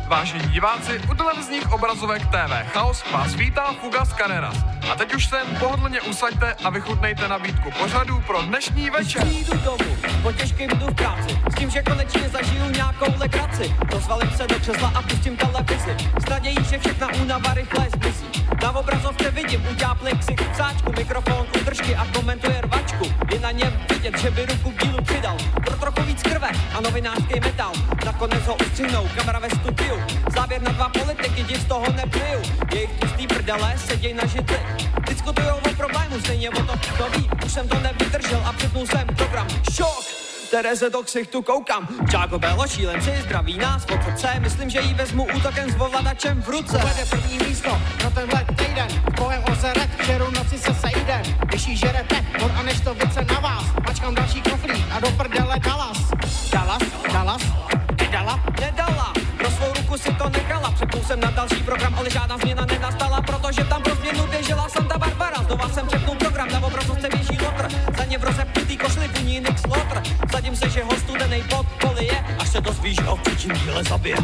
Vážení 0.08 0.48
diváci, 0.50 1.02
u 1.12 1.16
televizních 1.16 1.72
obrazovek 1.72 2.22
TV 2.28 2.72
Chaos 2.72 3.04
vás 3.12 3.36
vítá 3.36 3.74
Fuga 3.82 4.06
Scaneras. 4.06 4.77
A 4.92 4.96
teď 4.96 5.16
už 5.16 5.26
se 5.26 5.38
jen 5.38 5.58
pohodlně 5.60 6.02
usaďte 6.02 6.54
a 6.64 6.70
vychutnejte 6.70 7.28
nabídku 7.28 7.72
pořadu 7.72 8.22
pro 8.28 8.42
dnešní 8.42 8.90
večer. 8.90 9.26
Přijdu 9.26 9.58
domů, 9.58 9.98
po 10.22 10.32
těžkém 10.32 10.70
jdu 10.70 10.86
v 10.88 10.96
práci, 10.96 11.40
s 11.52 11.56
tím, 11.56 11.70
že 11.70 11.82
konečně 11.84 12.30
zažiju 12.30 12.70
nějakou 12.70 13.14
legraci. 13.18 13.76
Rozvalím 13.92 14.32
se 14.32 14.48
do 14.48 14.60
křesla 14.60 14.92
a 14.96 15.02
pustím 15.02 15.38
televizi, 15.38 15.96
s 16.26 16.30
nadějí, 16.30 16.58
že 16.70 16.80
všechna 16.80 17.08
únava 17.22 17.54
rychle 17.54 17.88
zmizí. 17.90 18.26
Na 18.62 18.76
obrazovce 18.76 19.32
vidím 19.32 19.68
utápli 19.72 20.12
ksich 20.20 20.40
v 20.52 20.56
sáčku, 20.56 20.92
mikrofon, 20.98 21.48
udržky 21.62 21.96
a 21.96 22.08
komentuje 22.14 22.62
rvačku. 22.62 23.06
Je 23.34 23.40
na 23.40 23.52
něm 23.52 23.80
vidět, 23.90 24.20
že 24.20 24.32
by 24.32 24.46
ruku 24.46 24.72
k 24.72 24.84
dílu 24.84 25.04
přidal, 25.04 25.38
pro 25.66 25.76
trochu 25.76 26.02
víc 26.02 26.24
krve 26.24 26.50
a 26.74 26.82
novinářský 26.82 27.40
metal. 27.40 27.72
Nakonec 28.06 28.48
ho 28.48 28.56
ustřihnou, 28.56 29.10
kamera 29.16 29.40
ve 29.40 29.50
studiu, 29.50 30.04
záběr 30.36 30.62
na 30.62 30.72
dva 30.72 30.90
politiky, 30.90 31.44
div 31.44 31.62
z 31.62 31.66
toho 31.66 31.86
nepliju. 31.92 32.42
Jejich 32.74 32.90
pustý 32.90 33.28
prdele 33.28 33.74
seděj 33.78 34.14
na 34.14 34.26
židli, 34.26 34.60
diskutujou 35.08 35.58
o 35.58 35.76
problému, 35.78 36.20
stejně 36.20 36.50
o 36.50 36.64
to, 36.64 36.74
to 36.98 37.10
ví. 37.18 37.30
Už 37.46 37.52
jsem 37.52 37.68
to 37.68 37.80
nevydržel 37.80 38.42
a 38.46 38.54
připnul 38.54 38.88
jsem 38.88 39.08
program. 39.08 39.48
Šok! 39.74 40.28
Tereze 40.52 40.90
do 40.90 41.04
ksichtu 41.04 41.42
koukám. 41.42 41.88
Čáko 42.12 42.40
Bélo, 42.40 42.68
šílenci, 42.68 43.14
zdraví 43.24 43.58
nás 43.58 43.86
od 43.94 44.04
srdce. 44.04 44.28
Myslím, 44.40 44.70
že 44.70 44.82
jí 44.82 44.94
vezmu 44.94 45.28
útokem 45.36 45.72
s 45.72 45.76
ovladačem 45.82 46.42
v 46.42 46.50
ruce. 46.50 46.78
Vede 46.78 47.06
první 47.10 47.38
místo 47.38 47.82
pro 47.98 48.10
tenhle 48.10 48.46
týden. 48.46 48.88
Kolem 49.18 49.44
ozeret, 49.52 49.90
kterou 49.98 50.32
noci 50.32 50.58
se 50.58 50.74
sejdem. 50.74 51.22
Když 51.46 51.68
jí 51.68 51.78
žerete, 51.78 52.26
mor 52.40 52.52
a 52.56 52.64
než 52.64 52.80
to 52.80 52.94
vice 52.94 53.26
na 53.34 53.40
vás. 53.40 53.64
Mačkám 53.88 54.16
další 54.16 54.42
koflík 54.42 54.86
a 54.92 55.00
do 55.00 55.12
prdele 55.12 55.60
Dallas. 55.60 55.98
Dallas, 56.52 56.82
Dallas, 57.14 57.42
nedala, 58.02 58.40
Nedala, 58.60 59.14
ruku 59.98 60.10
si 60.10 60.14
to 60.14 60.30
nechala. 60.30 60.72
Přepnul 60.72 61.04
jsem 61.04 61.20
na 61.20 61.32
další 61.32 61.64
program, 61.64 61.96
ale 61.98 62.10
žádná 62.10 62.38
změna 62.38 62.66
nenastala, 62.66 63.22
protože 63.22 63.64
tam 63.64 63.82
pro 63.82 63.96
změnu 63.96 64.28
běžela 64.28 64.70
Santa 64.70 64.98
Barbara. 64.98 65.44
Znova 65.44 65.70
jsem 65.70 65.88
přepnul 65.88 66.16
program, 66.16 66.48
na 66.52 66.64
obrazovce 66.64 67.10
běží 67.10 67.38
lotr. 67.44 67.68
Za 67.98 68.04
ně 68.06 68.18
v 68.18 68.24
rozepnutý 68.24 68.78
košli 68.78 69.08
funí 69.08 69.40
Nick 69.40 69.60
Slotr. 69.60 70.02
Sadím 70.32 70.56
se, 70.56 70.70
že 70.70 70.84
ho 70.84 70.92
studenej 70.92 71.44
pod 71.44 71.66
polije, 71.82 72.26
až 72.40 72.50
se 72.50 72.62
dozví, 72.62 72.96
že 72.96 73.02
ho 73.02 73.16
v 73.16 73.22
příčím 73.22 73.54
díle 73.54 73.84
zabije. 73.84 74.18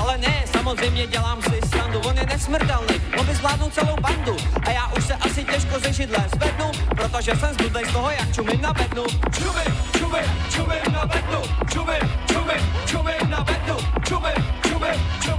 Ale 0.00 0.18
ne, 0.18 0.44
samozřejmě 0.52 1.06
dělám 1.06 1.42
si 1.42 1.60
srandu, 1.68 2.00
on 2.00 2.16
je 2.16 2.26
nesmrtelný, 2.26 2.94
on 3.18 3.26
by 3.26 3.34
zvládnul 3.34 3.70
celou 3.70 3.96
bandu. 4.00 4.36
A 4.66 4.70
já 4.70 4.86
už 4.96 5.04
se 5.04 5.14
asi 5.14 5.44
těžko 5.44 5.80
ze 5.80 5.92
židle 5.92 6.24
zvednu, 6.34 6.70
protože 6.96 7.32
jsem 7.36 7.54
zbludlej 7.54 7.84
z 7.84 7.92
toho, 7.92 8.10
jak 8.10 8.34
čumím 8.34 8.62
na 8.62 8.72
bednu. 8.72 9.04
Čumím, 9.38 9.72
čumím, 9.98 10.24
čumím 10.50 10.92
na 10.92 11.06
bednu, 11.06 11.42
čumím 11.72 12.29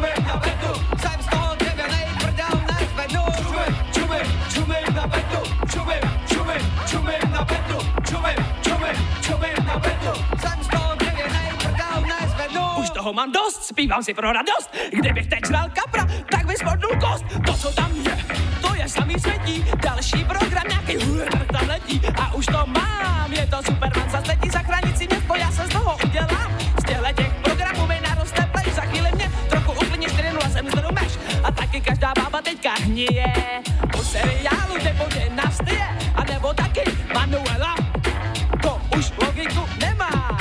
čumím 0.02 0.26
na 0.28 0.42
čumím 4.54 4.96
na 4.96 5.08
bednu, 5.08 5.42
čumím, 5.72 6.14
čumím, 6.28 6.62
čumím 6.90 7.34
na 7.34 7.44
bednu, 7.46 7.78
čumím, 8.10 8.46
čumím, 8.62 8.98
čumím 9.22 9.66
na 9.66 9.78
bednu. 9.80 10.14
Jsem 10.40 10.64
z 10.64 10.68
toho 10.68 10.96
dřevěnej 10.96 11.50
prdel 11.58 11.96
nezvednu. 12.02 12.62
Už 12.80 12.90
toho 12.90 13.14
mám 13.14 13.32
dost, 13.32 13.64
zpívám 13.64 14.04
si 14.04 14.14
pro 14.14 14.32
radost. 14.32 14.70
Kdybych 14.92 15.28
teď 15.28 15.40
žral 15.48 15.70
kapra, 15.70 16.08
tak 16.32 16.46
by 16.46 16.56
spodnul 16.56 16.92
kost. 17.02 17.26
To, 17.46 17.54
co 17.54 17.72
tam 17.74 17.92
je, 17.96 18.18
to 18.62 18.76
je 18.76 18.90
samý 18.90 19.20
světí. 19.20 19.66
Další 19.84 20.26
program, 20.26 20.64
nějaký 20.70 21.06
huletar 21.06 21.46
tam 21.46 21.68
letí. 21.68 22.02
A 22.16 22.34
už 22.34 22.46
to 22.46 22.66
mám, 22.68 23.34
je 23.34 23.48
to 23.48 23.58
Superman, 23.64 24.10
zasedí 24.10 24.50
zachránit 24.50 24.98
si 24.98 25.08
město, 25.08 25.36
já 25.36 25.52
se 25.52 25.66
z 25.66 25.70
toho 25.70 25.98
udělám. 26.06 26.58
Z 26.82 26.84
těchto 26.84 27.14
těch 27.14 27.31
taky 31.72 31.82
každá 31.82 32.12
bába 32.20 32.42
teďka 32.42 32.74
hníje. 32.84 33.34
U 34.00 34.04
seriálu 34.04 34.76
nebo 34.84 35.06
dynastie, 35.08 35.88
a 36.16 36.24
nebo 36.24 36.54
taky 36.54 36.84
Manuela. 37.14 37.76
To 38.62 38.82
už 38.98 39.12
logiku 39.24 39.64
nemá. 39.80 40.38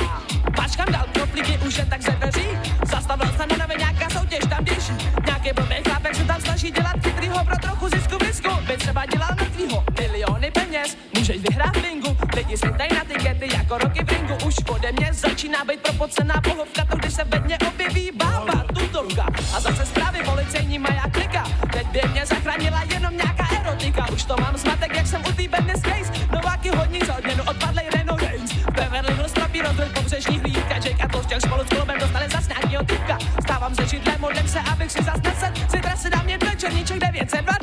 Pačkám 0.56 0.86
dal 0.92 1.06
knoflíky 1.12 1.58
už 1.66 1.78
jen 1.78 1.88
tak 1.88 2.02
ze 2.02 2.10
dveří. 2.10 2.48
Zastavil 2.90 3.30
se 3.36 3.46
na 3.46 3.56
nebe 3.56 3.74
nějaká 3.78 4.10
soutěž, 4.10 4.38
tam 4.50 4.64
běží. 4.64 4.92
Nějaký 5.26 5.50
blbý 5.54 5.74
chlápek 5.86 6.14
se 6.14 6.24
tam 6.24 6.40
snaží 6.40 6.70
dělat 6.70 6.96
chytrýho 7.04 7.44
pro 7.44 7.56
trochu 7.56 7.88
zisku 7.88 8.18
v 8.18 8.22
risku. 8.22 8.50
By 8.66 8.76
třeba 8.76 9.06
dělal 9.06 9.30
mrtvýho 9.34 9.84
miliony 10.00 10.50
peněz. 10.50 10.96
Můžeš 11.14 11.36
vyhrát 11.48 11.76
v 11.76 11.82
ringu, 11.82 12.16
lidi 12.36 12.56
si 12.56 12.66
dají 12.78 12.90
na 12.94 13.04
tikety 13.04 13.48
jako 13.54 13.78
roky 13.78 14.04
v 14.04 14.08
ringu. 14.08 14.34
Už 14.46 14.54
ode 14.68 14.92
mě 14.92 15.08
začíná 15.12 15.64
být 15.64 15.80
propocená 15.80 16.40
pohovka, 16.40 16.84
to 16.90 16.96
když 16.96 17.14
se 17.14 17.24
ve 17.24 17.40
mně 17.40 17.58
objeví 17.68 18.10
bába, 18.14 18.49
by 21.92 22.00
mě 22.12 22.26
zachránila 22.26 22.82
jenom 22.94 23.16
nějaká 23.16 23.46
erotika. 23.60 24.06
Už 24.12 24.24
to 24.24 24.36
mám 24.40 24.56
zmatek, 24.56 24.96
jak 24.96 25.06
jsem 25.06 25.20
u 25.20 25.32
té 25.32 25.48
Business 25.48 25.82
Case. 25.82 26.12
Nováky 26.32 26.68
hodní 26.76 27.00
za 27.06 27.18
odměnu 27.18 27.42
odpadlej 27.42 27.86
Renault 27.96 28.22
Range. 28.22 28.54
Beverly 28.72 29.14
Hills 29.14 29.32
papír 29.32 29.64
rozbil 29.64 29.86
pobřežní 29.94 30.38
hlídka. 30.38 30.74
Jake 30.74 31.02
a 31.02 31.22
chtěl 31.22 31.40
spolu 31.40 31.62
s 31.64 31.68
klubem 31.68 32.00
dostali 32.00 32.28
zas 32.28 32.48
nějakýho 32.48 32.84
typka. 32.84 33.18
Stávám 33.42 33.74
se 33.74 33.86
židlem, 33.86 34.20
modlím 34.20 34.48
se, 34.48 34.60
abych 34.60 34.92
si 34.92 35.02
zas 35.02 35.22
nesed. 35.22 35.70
Zítra 35.70 35.96
si 35.96 36.10
dám 36.10 36.28
jeden 36.28 36.58
černíček 36.58 36.98
920. 36.98 37.59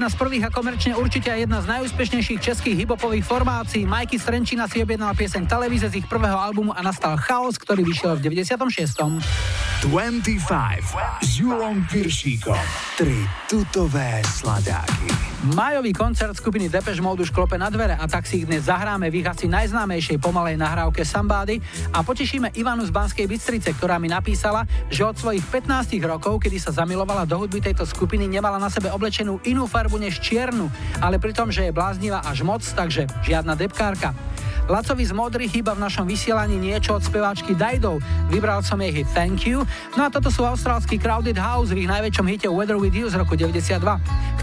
jedna 0.00 0.16
z 0.16 0.22
prvých 0.24 0.48
a 0.48 0.50
komerčne 0.50 0.96
určite 0.96 1.28
aj 1.28 1.44
jedna 1.44 1.60
z 1.60 1.76
najúspešnejších 1.76 2.40
českých 2.40 2.88
hibopových 2.88 3.20
formácií. 3.20 3.84
Majky 3.84 4.16
Strenčina 4.16 4.64
si 4.64 4.80
objednal 4.80 5.12
pieseň 5.12 5.44
televíze 5.44 5.92
z 5.92 6.00
ich 6.00 6.08
prvého 6.08 6.40
albumu 6.40 6.72
a 6.72 6.80
nastal 6.80 7.20
Chaos, 7.20 7.60
ktorý 7.60 7.84
vyšiel 7.84 8.16
v 8.16 8.32
96. 8.32 9.59
25 9.80 11.24
s 11.24 11.40
Julom 11.40 11.80
Piršíkom. 11.88 12.60
Tri 13.00 13.16
tutové 13.48 14.20
sladáky. 14.28 15.08
Majový 15.56 15.96
koncert 15.96 16.36
skupiny 16.36 16.68
Depeche 16.68 17.00
Mode 17.00 17.24
už 17.24 17.32
klope 17.32 17.56
na 17.56 17.72
dvere 17.72 17.96
a 17.96 18.04
tak 18.04 18.28
si 18.28 18.44
ich 18.44 18.46
dnes 18.46 18.68
zahráme 18.68 19.08
v 19.08 19.24
ich 19.24 19.28
asi 19.32 19.48
najznámejšej 19.48 20.20
pomalej 20.20 20.60
nahrávke 20.60 21.00
Somebody 21.00 21.64
a 21.96 22.04
potešíme 22.04 22.52
Ivanu 22.60 22.84
z 22.84 22.92
Banskej 22.92 23.24
Bystrice, 23.24 23.72
ktorá 23.72 23.96
mi 23.96 24.12
napísala, 24.12 24.68
že 24.92 25.00
od 25.00 25.16
svojich 25.16 25.48
15 25.48 25.96
rokov, 26.04 26.44
kedy 26.44 26.60
sa 26.60 26.76
zamilovala 26.76 27.24
do 27.24 27.40
hudby 27.40 27.64
tejto 27.64 27.88
skupiny, 27.88 28.28
nemala 28.28 28.60
na 28.60 28.68
sebe 28.68 28.92
oblečenú 28.92 29.40
inú 29.48 29.64
farbu 29.64 29.96
než 29.96 30.20
čiernu, 30.20 30.68
ale 31.00 31.16
pritom, 31.16 31.48
že 31.48 31.64
je 31.64 31.72
bláznivá 31.72 32.20
až 32.20 32.44
moc, 32.44 32.60
takže 32.60 33.08
žiadna 33.24 33.56
depkárka. 33.56 34.12
Lacovi 34.70 35.02
z 35.02 35.10
Modry 35.10 35.50
chýba 35.50 35.74
v 35.74 35.82
našom 35.82 36.06
vysielaní 36.06 36.54
niečo 36.54 36.94
od 36.94 37.02
speváčky 37.02 37.58
Dido. 37.58 37.98
Vybral 38.30 38.62
som 38.62 38.78
jej 38.78 39.02
hit 39.02 39.10
Thank 39.10 39.42
You. 39.42 39.66
No 39.98 40.06
a 40.06 40.14
toto 40.14 40.30
sú 40.30 40.46
austrálsky 40.46 40.94
Crowded 40.94 41.34
House 41.34 41.74
v 41.74 41.82
ich 41.82 41.90
najväčšom 41.90 42.22
hite 42.30 42.46
Weather 42.46 42.78
With 42.78 42.94
You 42.94 43.10
z 43.10 43.18
roku 43.18 43.34
92. 43.34 43.82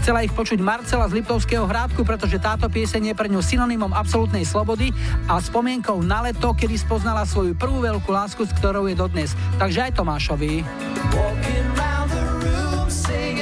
Chcela 0.04 0.20
ich 0.20 0.32
počuť 0.36 0.60
Marcela 0.60 1.08
z 1.08 1.16
Liptovského 1.16 1.64
hrádku, 1.64 2.04
pretože 2.04 2.36
táto 2.36 2.68
pieseň 2.68 3.08
je 3.08 3.14
pre 3.16 3.32
ňu 3.32 3.40
synonymom 3.40 3.96
absolútnej 3.96 4.44
slobody 4.44 4.92
a 5.32 5.40
spomienkou 5.40 6.04
na 6.04 6.20
leto, 6.20 6.52
kedy 6.52 6.76
spoznala 6.76 7.24
svoju 7.24 7.56
prvú 7.56 7.80
veľkú 7.80 8.12
lásku, 8.12 8.44
s 8.44 8.52
ktorou 8.60 8.84
je 8.84 9.00
dodnes. 9.00 9.32
Takže 9.56 9.88
aj 9.88 9.96
Tomášovi. 9.96 10.60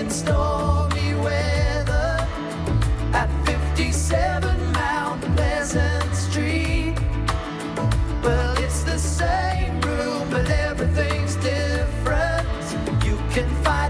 Stormy 0.07 1.18
weather 1.18 2.22
at 3.11 3.26
57 3.43 4.55
Mount 4.70 5.18
Pleasant 5.34 6.26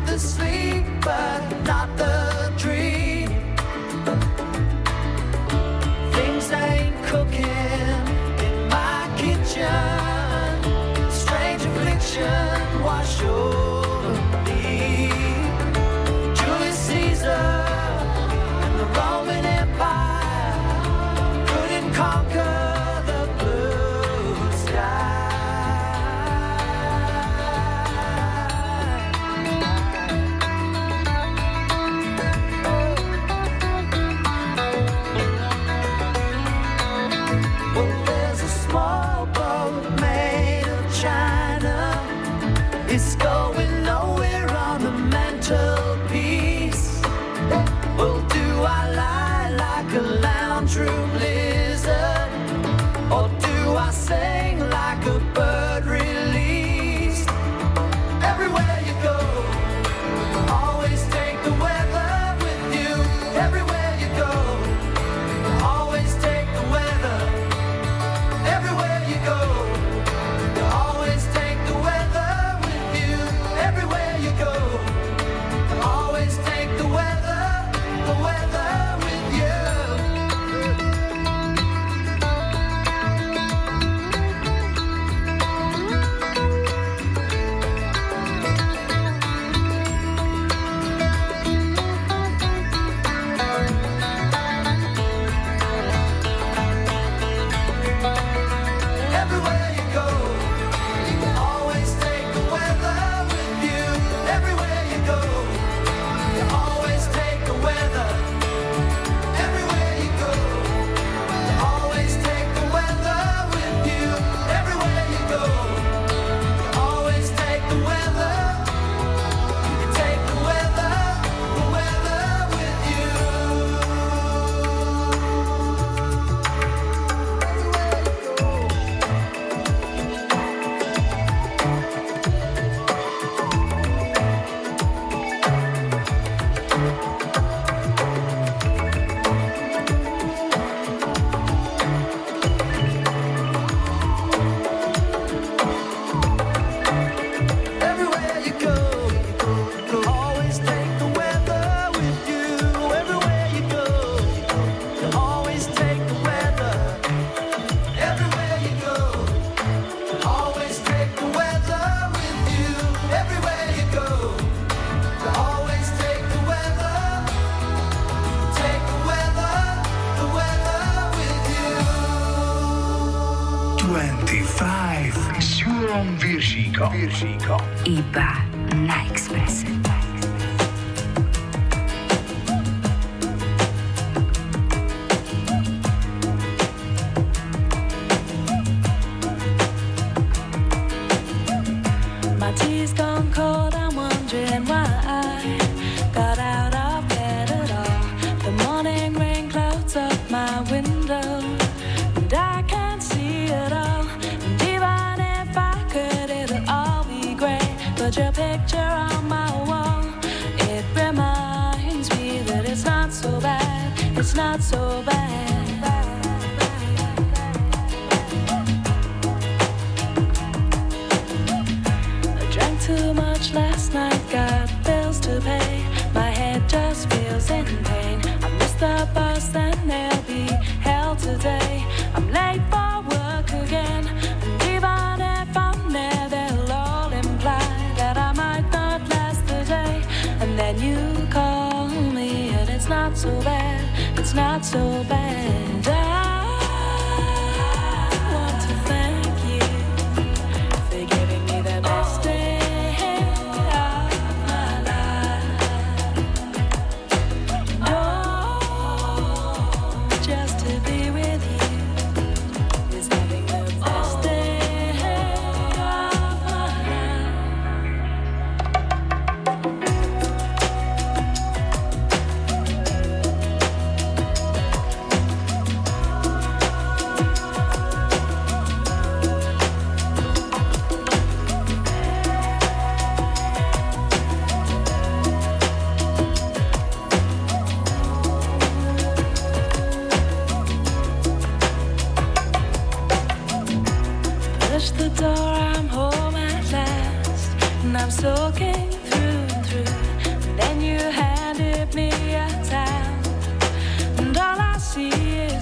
the 0.07 0.19
sleep, 0.19 0.85
but 1.01 1.43
not 1.65 1.89
the 1.97 2.53
dream. 2.57 3.29
Things 6.13 6.51
ain't 6.53 6.97
cooking 7.05 8.05
in 8.47 8.69
my 8.69 9.09
kitchen. 9.17 10.51
Strange 11.11 11.63
affliction 11.71 12.83
wash 12.83 13.23
over 13.23 14.13
me. 14.47 15.11
Julius 16.39 16.79
Caesar 16.89 17.47
and 18.65 18.75
the 18.81 18.87
Roman 18.99 19.45
Empire. 19.45 20.16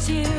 you. 0.09 0.34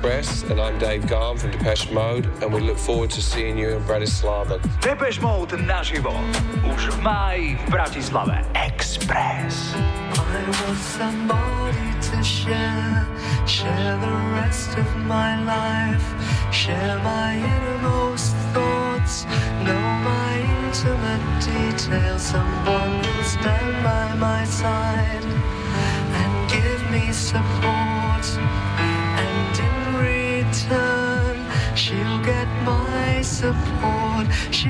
Express, 0.00 0.44
and 0.44 0.58
I'm 0.58 0.78
Dave 0.78 1.06
Garm 1.06 1.36
from 1.36 1.50
Depeche 1.50 1.90
Mode, 1.92 2.24
and 2.42 2.50
we 2.50 2.60
look 2.60 2.78
forward 2.78 3.10
to 3.10 3.20
seeing 3.20 3.58
you 3.58 3.76
in 3.76 3.82
Bratislava. 3.82 4.58
Depeche 4.80 5.20
Mode 5.20 5.56
na 5.56 5.84
żywo 5.84 6.14
już 6.66 6.86
w 6.86 7.02
maj 7.02 7.40
Bratislave 7.68 8.44
Express. 8.54 9.74
I 10.14 10.48
was 10.48 10.78
somebody 10.78 11.92
to 12.00 12.24
share, 12.24 13.06
share 13.46 13.98
the 14.00 14.40
rest 14.40 14.78
of 14.78 14.96
my 14.96 15.36
life, 15.44 16.14
share 16.50 16.98
my 17.04 17.36
innermost 17.36 18.34
thoughts, 18.54 19.26
know 19.64 19.80
my 20.04 20.40
intimate 20.64 21.44
details, 21.44 22.22
someone 22.22 23.02
will 23.02 23.24
stand 23.24 23.84
by 23.84 24.14
my 24.18 24.46
side 24.46 25.24
and 26.14 26.50
give 26.50 26.90
me 26.90 27.12
support. 27.12 27.69
She 34.50 34.69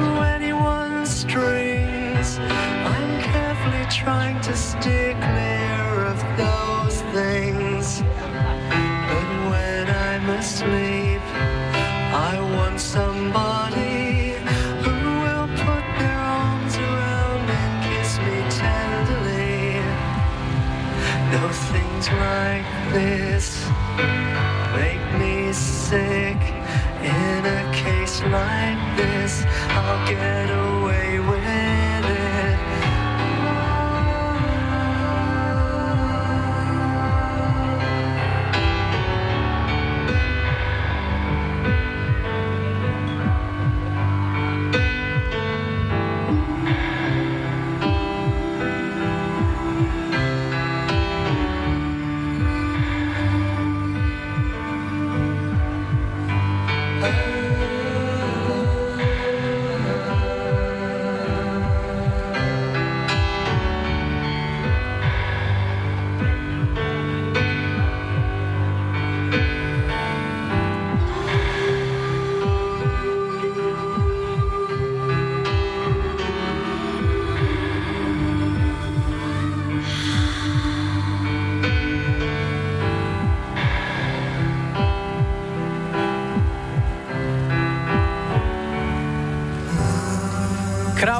to 0.00 0.06
anyone's. 0.36 1.24
I'm 2.92 3.12
carefully 3.32 3.84
trying 3.90 4.40
to 4.48 4.54
clear 5.26 5.84
of 6.12 6.18
those 6.42 6.96
things. 7.16 8.02
But 9.10 9.28
when 9.50 9.84
I'm 10.08 10.26
asleep, 10.40 11.24
I 12.30 12.34
want 12.56 12.80
somebody 12.80 14.34
who 14.84 14.96
will 15.24 15.48
put 15.64 15.84
their 16.00 16.20
arms 16.42 16.74
around 16.88 17.44
and 17.60 17.72
kiss 17.88 18.10
me 18.26 18.38
tenderly. 18.62 19.80
No 21.34 21.44
things 21.72 22.06
like 22.26 22.68
this 22.96 23.46
make 24.76 25.04
me 25.20 25.52
sick. 25.52 26.29
This, 29.00 29.44
I'll 29.70 30.06
get 30.06 30.50
away 30.50 30.69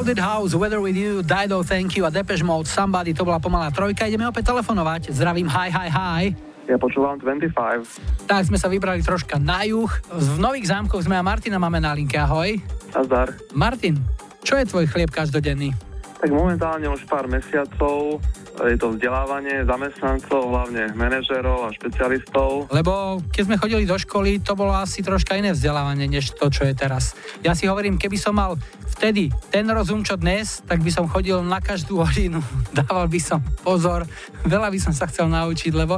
Crowded 0.01 0.17
House, 0.17 0.57
Weather 0.57 0.81
With 0.81 0.97
You, 0.97 1.21
Dido, 1.21 1.61
Thank 1.61 1.93
You 1.93 2.09
a 2.09 2.11
Depeche 2.11 2.41
Mode, 2.41 2.65
Somebody, 2.65 3.13
to 3.13 3.21
bola 3.21 3.37
pomalá 3.37 3.69
trojka. 3.69 4.09
Ideme 4.09 4.25
opäť 4.25 4.49
telefonovať. 4.49 5.13
Zdravím, 5.13 5.45
hi, 5.45 5.69
hi, 5.69 5.89
hi. 5.93 6.23
Ja 6.65 6.81
počúvam 6.81 7.21
25. 7.21 8.25
Tak 8.25 8.49
sme 8.49 8.57
sa 8.57 8.73
vybrali 8.73 9.05
troška 9.05 9.37
na 9.37 9.61
juh. 9.69 9.93
V 10.09 10.41
Nových 10.41 10.73
zámkoch 10.73 11.05
sme 11.05 11.21
a 11.21 11.23
Martina 11.23 11.61
máme 11.61 11.85
na 11.85 11.93
linke. 11.93 12.17
Ahoj. 12.17 12.57
Nazdar. 12.97 13.37
Martin, 13.53 14.01
čo 14.41 14.57
je 14.57 14.65
tvoj 14.65 14.89
chlieb 14.89 15.13
každodenný? 15.13 15.77
Tak 16.21 16.29
momentálne 16.29 16.85
už 16.85 17.09
pár 17.09 17.25
mesiacov 17.33 18.21
je 18.61 18.77
to 18.77 18.93
vzdelávanie 18.93 19.65
zamestnancov, 19.65 20.53
hlavne 20.53 20.93
manažérov 20.93 21.65
a 21.65 21.69
špecialistov. 21.73 22.69
Lebo 22.69 23.25
keď 23.33 23.43
sme 23.49 23.57
chodili 23.57 23.85
do 23.89 23.97
školy, 23.97 24.37
to 24.45 24.53
bolo 24.53 24.77
asi 24.77 25.01
troška 25.01 25.41
iné 25.41 25.57
vzdelávanie, 25.57 26.05
než 26.05 26.37
to, 26.37 26.53
čo 26.53 26.69
je 26.69 26.77
teraz. 26.77 27.17
Ja 27.41 27.57
si 27.57 27.65
hovorím, 27.65 27.97
keby 27.97 28.21
som 28.21 28.37
mal 28.37 28.61
vtedy 29.01 29.33
ten 29.49 29.65
rozum, 29.73 30.05
čo 30.05 30.21
dnes, 30.21 30.61
tak 30.69 30.85
by 30.85 30.93
som 30.93 31.09
chodil 31.09 31.41
na 31.41 31.57
každú 31.65 32.05
hodinu, 32.05 32.45
dával 32.77 33.09
by 33.09 33.21
som 33.21 33.41
pozor, 33.65 34.05
veľa 34.45 34.69
by 34.69 34.77
som 34.77 34.93
sa 34.93 35.09
chcel 35.09 35.33
naučiť, 35.33 35.73
lebo 35.73 35.97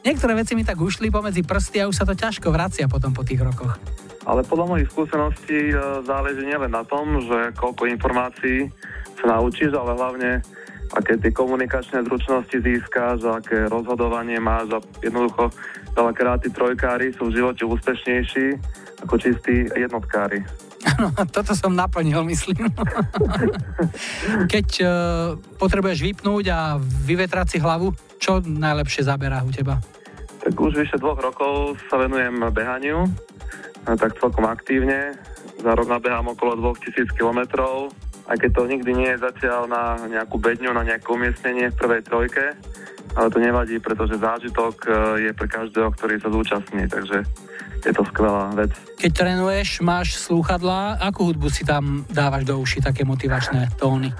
niektoré 0.00 0.32
veci 0.32 0.56
mi 0.56 0.64
tak 0.64 0.80
ušli 0.80 1.12
pomedzi 1.12 1.44
prsty 1.44 1.84
a 1.84 1.88
už 1.92 1.96
sa 2.00 2.08
to 2.08 2.16
ťažko 2.16 2.48
vracia 2.48 2.88
potom 2.88 3.12
po 3.12 3.20
tých 3.20 3.44
rokoch. 3.44 3.76
Ale 4.28 4.44
podľa 4.44 4.76
mojich 4.76 4.92
skúseností 4.92 5.72
e, 5.72 5.76
záleží 6.04 6.44
nielen 6.44 6.68
na 6.68 6.84
tom, 6.84 7.16
že 7.24 7.52
koľko 7.56 7.88
informácií 7.88 8.68
sa 9.18 9.38
naučíš, 9.38 9.74
ale 9.74 9.98
hlavne 9.98 10.30
aké 10.94 11.20
tie 11.20 11.30
komunikačné 11.34 12.00
zručnosti 12.08 12.56
získáš, 12.56 13.20
aké 13.28 13.68
rozhodovanie 13.68 14.40
máš 14.40 14.72
a 14.72 14.80
jednoducho 15.04 15.52
veľakrát 15.92 16.40
tí 16.40 16.48
trojkári 16.48 17.12
sú 17.12 17.28
v 17.28 17.36
živote 17.42 17.62
úspešnejší 17.68 18.46
ako 19.04 19.14
čistí 19.20 19.68
jednotkári. 19.76 20.42
Áno, 20.78 21.10
toto 21.34 21.52
som 21.58 21.74
naplnil, 21.74 22.22
myslím. 22.30 22.70
Keď 24.52 24.68
uh, 24.80 24.90
potrebuješ 25.58 25.98
vypnúť 26.02 26.44
a 26.54 26.78
vyvetrať 26.80 27.46
si 27.50 27.58
hlavu, 27.58 27.92
čo 28.22 28.40
najlepšie 28.42 29.06
zaberá 29.06 29.42
u 29.42 29.50
teba? 29.50 29.82
Tak 30.38 30.54
už 30.54 30.78
vyše 30.78 30.96
dvoch 31.02 31.18
rokov 31.18 31.76
sa 31.90 31.98
venujem 31.98 32.46
behaniu, 32.54 33.10
tak 33.84 34.16
celkom 34.22 34.46
aktívne. 34.46 35.18
Za 35.58 35.74
rok 35.74 35.90
nabehám 35.90 36.30
okolo 36.30 36.74
2000 36.74 37.10
kilometrov, 37.18 37.90
aj 38.28 38.36
keď 38.36 38.50
to 38.52 38.62
nikdy 38.68 38.92
nie 38.92 39.08
je 39.16 39.24
zatiaľ 39.24 39.64
na 39.64 39.96
nejakú 40.04 40.36
bedňu, 40.36 40.76
na 40.76 40.84
nejaké 40.84 41.08
umiestnenie 41.08 41.72
v 41.72 41.80
prvej 41.80 42.02
trojke, 42.04 42.44
ale 43.16 43.28
to 43.32 43.38
nevadí, 43.40 43.80
pretože 43.80 44.20
zážitok 44.20 44.74
e, 44.84 44.88
je 45.28 45.30
pre 45.32 45.48
každého, 45.48 45.88
ktorý 45.96 46.14
sa 46.20 46.28
zúčastní, 46.28 46.84
takže 46.86 47.24
je 47.82 47.92
to 47.94 48.02
skvelá 48.12 48.52
vec. 48.52 48.74
Keď 49.00 49.10
trénuješ, 49.14 49.80
máš 49.80 50.18
slúchadlá, 50.20 51.00
akú 51.00 51.30
hudbu 51.30 51.48
si 51.48 51.64
tam 51.64 52.04
dávaš 52.10 52.44
do 52.44 52.58
uši, 52.60 52.84
také 52.84 53.06
motivačné 53.06 53.72
tóny? 53.78 54.12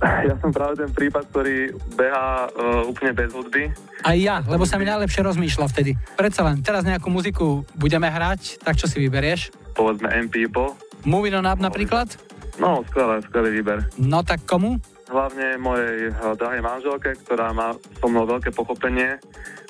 Ja 0.00 0.32
som 0.40 0.48
práve 0.48 0.80
ten 0.80 0.88
prípad, 0.88 1.28
ktorý 1.28 1.76
behá 1.92 2.48
uh, 2.48 2.88
úplne 2.88 3.12
bez 3.12 3.36
hudby. 3.36 3.68
Aj 4.00 4.16
ja, 4.16 4.40
lebo 4.48 4.64
sa 4.64 4.80
mi 4.80 4.88
najlepšie 4.88 5.20
rozmýšľa 5.20 5.66
vtedy. 5.68 5.92
Predsa 6.16 6.40
len, 6.48 6.64
teraz 6.64 6.88
nejakú 6.88 7.12
muziku 7.12 7.68
budeme 7.76 8.08
hrať, 8.08 8.64
tak 8.64 8.80
čo 8.80 8.88
si 8.88 8.96
vyberieš? 8.96 9.52
Povedzme 9.76 10.08
M 10.08 10.32
People. 10.32 10.72
Moving 11.04 11.36
on 11.36 11.44
up 11.44 11.60
napríklad? 11.60 12.16
No, 12.60 12.84
skvelé, 12.92 13.24
skvelý 13.24 13.50
výber. 13.56 13.88
No 13.96 14.20
tak 14.20 14.44
komu? 14.44 14.76
Hlavne 15.08 15.56
mojej 15.56 16.12
eh, 16.12 16.34
drahej 16.36 16.60
manželke, 16.60 17.16
ktorá 17.24 17.56
má 17.56 17.72
so 17.72 18.06
mnou 18.06 18.28
veľké 18.28 18.52
pochopenie 18.52 19.16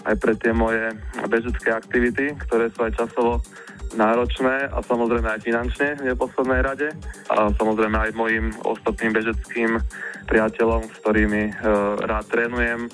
aj 0.05 0.15
pre 0.19 0.35
tie 0.37 0.51
moje 0.51 0.91
bežecké 1.29 1.71
aktivity, 1.71 2.35
ktoré 2.49 2.73
sú 2.75 2.83
aj 2.85 2.99
časovo 2.99 3.39
náročné 3.95 4.71
a 4.71 4.79
samozrejme 4.87 5.27
aj 5.27 5.41
finančne 5.43 5.99
v 5.99 6.15
neposlednej 6.15 6.61
rade 6.63 6.89
a 7.27 7.51
samozrejme 7.59 7.97
aj 7.99 8.11
mojim 8.15 8.55
ostatným 8.63 9.11
bežeckým 9.11 9.83
priateľom, 10.31 10.87
s 10.87 10.97
ktorými 11.03 11.51
e, 11.51 11.53
rád 12.07 12.27
trénujem 12.31 12.87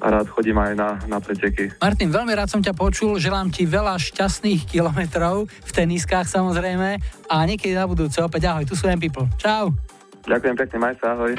a 0.00 0.06
rád 0.08 0.26
chodím 0.32 0.56
aj 0.56 0.72
na, 0.74 0.88
na 1.06 1.20
preteky. 1.20 1.76
Martin, 1.76 2.08
veľmi 2.08 2.32
rád 2.32 2.48
som 2.48 2.64
ťa 2.64 2.72
počul, 2.72 3.20
želám 3.20 3.52
ti 3.52 3.68
veľa 3.68 4.00
šťastných 4.00 4.66
kilometrov 4.66 5.46
v 5.46 5.70
teniskách 5.70 6.26
samozrejme 6.26 6.96
a 7.28 7.36
niekedy 7.44 7.76
na 7.76 7.84
budúce 7.84 8.18
opäť 8.24 8.48
ahoj, 8.48 8.64
tu 8.64 8.74
sú 8.74 8.88
M 8.88 8.98
People. 8.98 9.28
Čau. 9.36 9.76
Ďakujem 10.24 10.56
pekne, 10.56 10.76
maj 10.80 10.94
sa, 11.00 11.16
ahoj. 11.16 11.32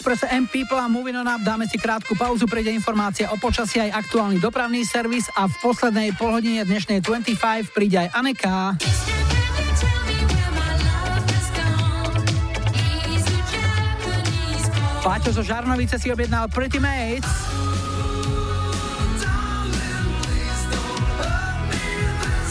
Na 0.00 0.08
Expresse 0.08 0.32
M 0.32 0.48
People 0.48 0.80
a 0.80 0.88
Moving 0.88 1.20
On 1.20 1.28
Up 1.28 1.44
dáme 1.44 1.68
si 1.68 1.76
krátku 1.76 2.16
pauzu, 2.16 2.48
prejde 2.48 2.72
informácia 2.72 3.28
o 3.28 3.36
počasí 3.36 3.84
aj 3.84 4.00
aktuálny 4.00 4.40
dopravný 4.40 4.80
servis 4.80 5.28
a 5.36 5.44
v 5.44 5.52
poslednej 5.60 6.16
polhodine 6.16 6.64
dnešnej 6.64 7.04
25 7.04 7.36
príde 7.76 8.00
aj 8.00 8.08
Aneka. 8.16 8.80
Páťo 15.04 15.36
zo 15.36 15.44
Žarnovice 15.44 16.00
si 16.00 16.08
objednal 16.08 16.48
Pretty 16.48 16.80
Mates. 16.80 17.28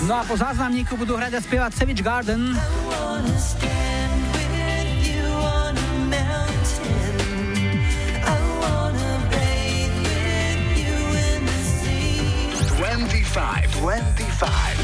No 0.05 0.13
a 0.13 0.21
po 0.21 0.37
záznamníku 0.37 0.93
budú 1.01 1.17
hrať 1.17 1.33
a 1.33 1.41
spievať 1.41 1.71
Savage 1.73 2.05
Garden. 2.05 2.53
Twenty-five, 13.39 14.75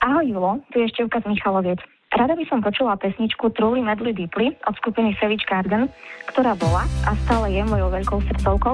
Ahoj 0.00 0.24
Julo, 0.24 0.64
tu 0.72 0.80
je 0.80 0.88
Števka 0.96 1.20
z 1.20 1.28
Michaloviec. 1.28 1.76
Rada 2.08 2.32
by 2.32 2.40
som 2.48 2.64
počula 2.64 2.96
pesničku 2.96 3.52
Truly 3.52 3.84
Medley 3.84 4.16
Deeply 4.16 4.56
od 4.64 4.72
skupiny 4.80 5.12
Savage 5.20 5.44
Garden, 5.44 5.92
ktorá 6.32 6.56
bola 6.56 6.88
a 7.04 7.12
stále 7.28 7.52
je 7.52 7.68
mojou 7.68 7.92
veľkou 8.00 8.24
srdcovkou 8.32 8.72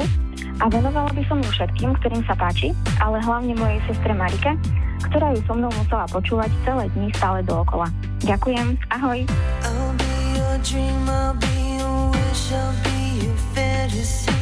a 0.63 0.65
venovala 0.71 1.11
by 1.19 1.27
som 1.27 1.43
ju 1.43 1.51
všetkým, 1.51 1.99
ktorým 1.99 2.23
sa 2.31 2.39
páči, 2.39 2.71
ale 3.03 3.19
hlavne 3.19 3.59
mojej 3.59 3.83
sestre 3.91 4.15
Marike, 4.15 4.55
ktorá 5.11 5.35
ju 5.35 5.43
so 5.51 5.59
mnou 5.59 5.75
musela 5.83 6.07
počúvať 6.15 6.55
celé 6.63 6.87
dni 6.95 7.11
stále 7.19 7.43
dookola. 7.43 7.91
Ďakujem, 8.23 8.79
ahoj. 8.95 9.19
I'll 9.67 9.91
be 9.99 10.15
your 10.39 10.63
dream, 10.63 11.11
I'll 11.11 11.35
be 11.35 11.83
your 11.83 12.15
wish, 12.15 12.55
I'll 12.55 12.71
be 12.87 13.27
your. 13.27 14.42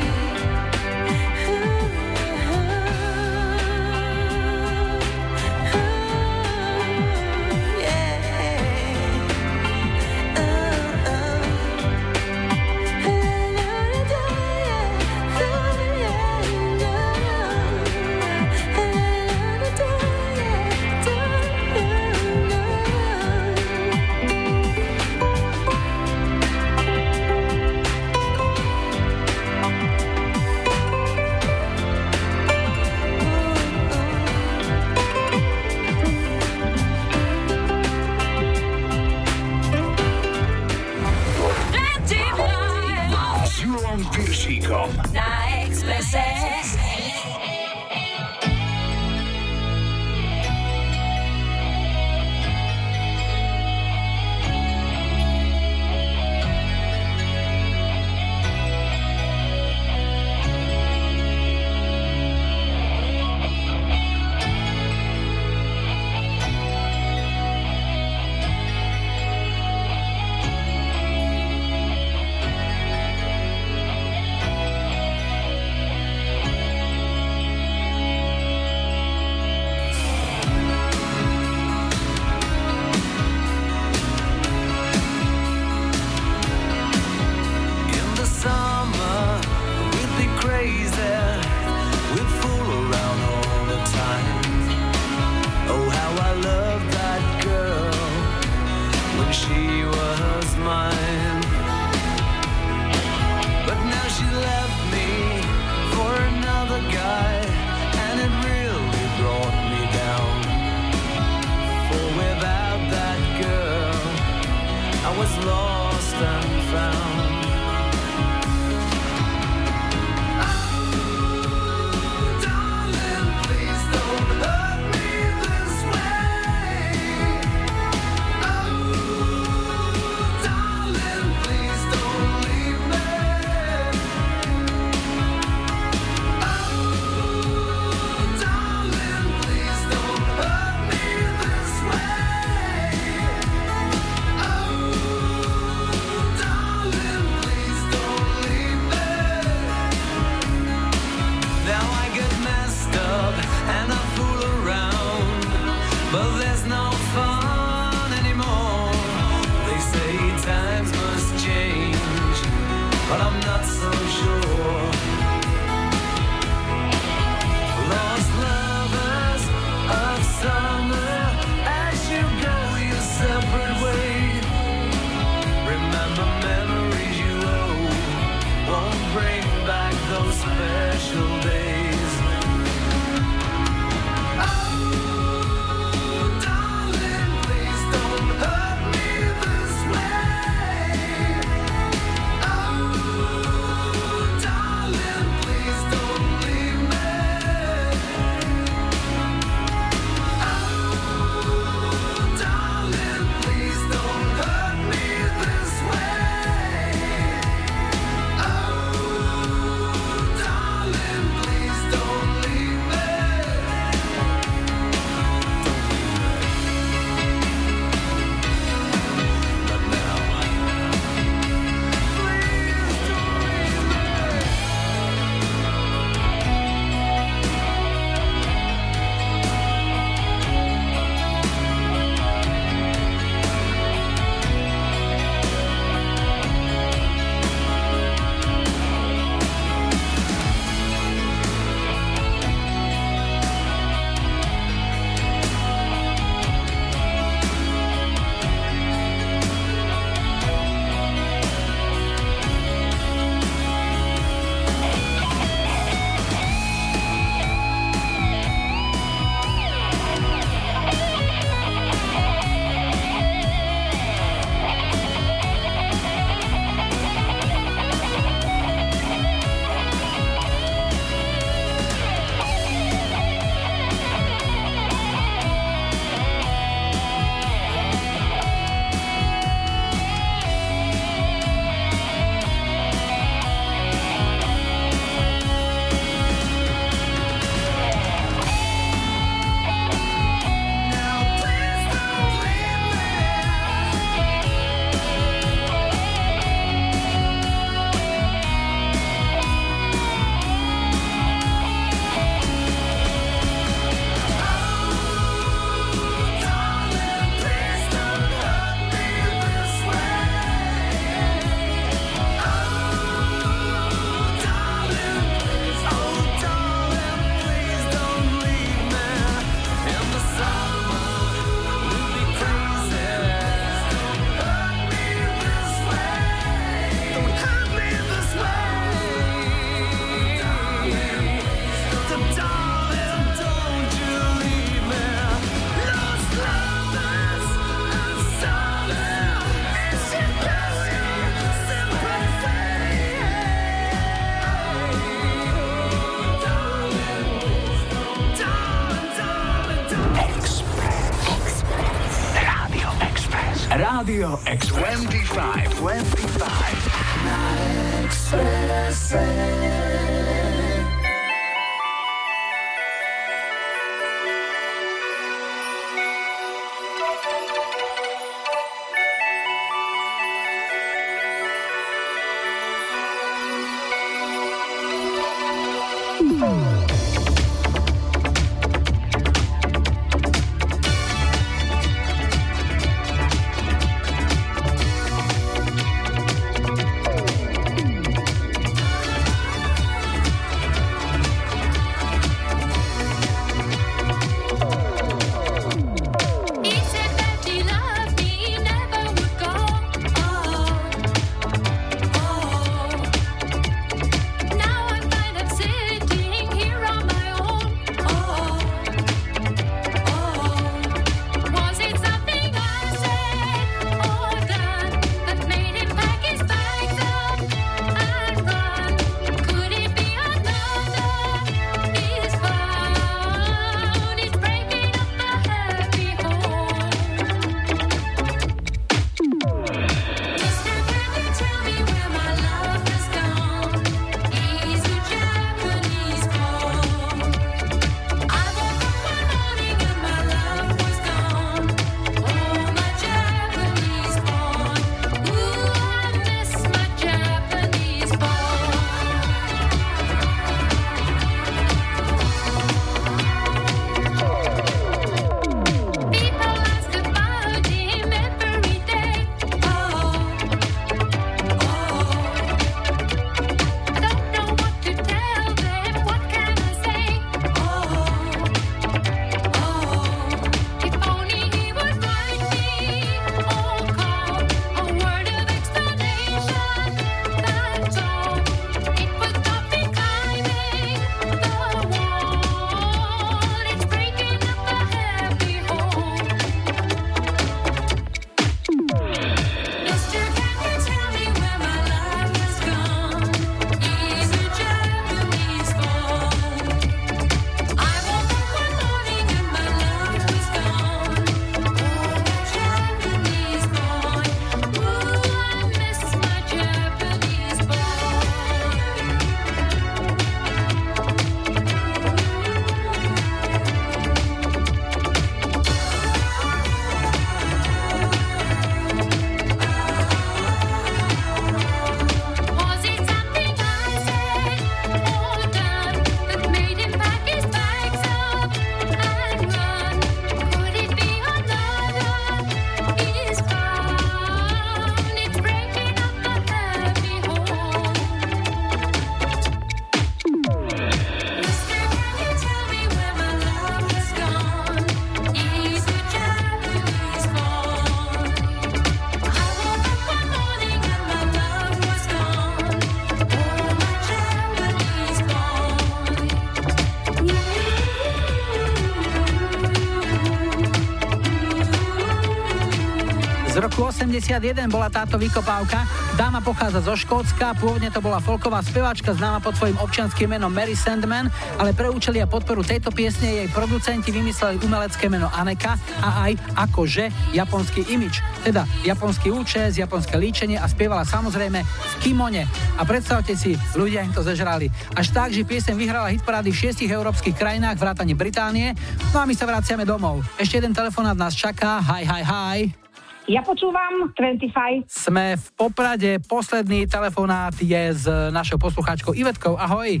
91 564.28 564.68
bola 564.68 564.92
táto 564.92 565.16
vykopávka. 565.16 565.88
Dáma 566.20 566.44
pochádza 566.44 566.84
zo 566.84 566.92
Škótska, 566.92 567.56
pôvodne 567.56 567.88
to 567.88 568.04
bola 568.04 568.20
folková 568.20 568.60
speváčka 568.60 569.16
známa 569.16 569.40
pod 569.40 569.56
svojim 569.56 569.80
občianským 569.80 570.36
menom 570.36 570.52
Mary 570.52 570.76
Sandman, 570.76 571.32
ale 571.56 571.72
pre 571.72 571.88
účely 571.88 572.20
a 572.20 572.28
podporu 572.28 572.60
tejto 572.60 572.92
piesne 572.92 573.24
jej 573.24 573.48
producenti 573.48 574.12
vymysleli 574.12 574.60
umelecké 574.60 575.08
meno 575.08 575.32
Aneka 575.32 575.80
a 576.04 576.28
aj 576.28 576.36
akože 576.60 577.08
japonský 577.32 577.88
imič. 577.88 578.20
Teda 578.44 578.68
japonský 578.84 579.32
účes, 579.32 579.80
japonské 579.80 580.20
líčenie 580.20 580.60
a 580.60 580.68
spievala 580.68 581.08
samozrejme 581.08 581.64
v 581.64 581.94
kimone. 582.04 582.44
A 582.76 582.84
predstavte 582.84 583.32
si, 583.32 583.56
ľudia 583.72 584.04
im 584.04 584.12
to 584.12 584.20
zežrali. 584.20 584.68
Až 584.92 585.08
tak, 585.08 585.32
že 585.32 585.48
piesem 585.48 585.72
vyhrala 585.80 586.12
hit 586.12 586.20
parády 586.20 586.52
v 586.52 586.68
šiestich 586.68 586.92
európskych 586.92 587.32
krajinách 587.32 587.80
vrátane 587.80 588.12
Británie. 588.12 588.76
No 589.16 589.24
a 589.24 589.24
my 589.24 589.32
sa 589.32 589.48
vraciame 589.48 589.88
domov. 589.88 590.20
Ešte 590.36 590.60
jeden 590.60 590.76
telefonát 590.76 591.16
nás 591.16 591.32
čaká. 591.32 591.80
Hi, 591.80 592.04
hi, 592.04 592.22
hi. 592.28 592.87
Ja 593.28 593.44
počúvam 593.44 594.08
25. 594.16 594.88
Sme 594.88 595.36
v 595.36 595.46
Poprade, 595.52 596.16
posledný 596.24 596.88
telefonát 596.88 597.52
je 597.60 597.92
s 597.92 598.08
našou 598.32 598.56
poslucháčkou 598.56 599.12
Ivetkou. 599.12 599.52
Ahoj. 599.52 600.00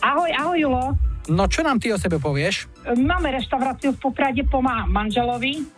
Ahoj, 0.00 0.30
ahoj 0.32 0.56
Julo. 0.56 0.84
No 1.28 1.44
čo 1.52 1.60
nám 1.60 1.84
ty 1.84 1.92
o 1.92 2.00
sebe 2.00 2.16
povieš? 2.16 2.72
Máme 2.96 3.28
reštauráciu 3.28 3.92
v 3.92 4.00
Poprade, 4.00 4.40
pomáham 4.48 4.88
manželovi. 4.88 5.68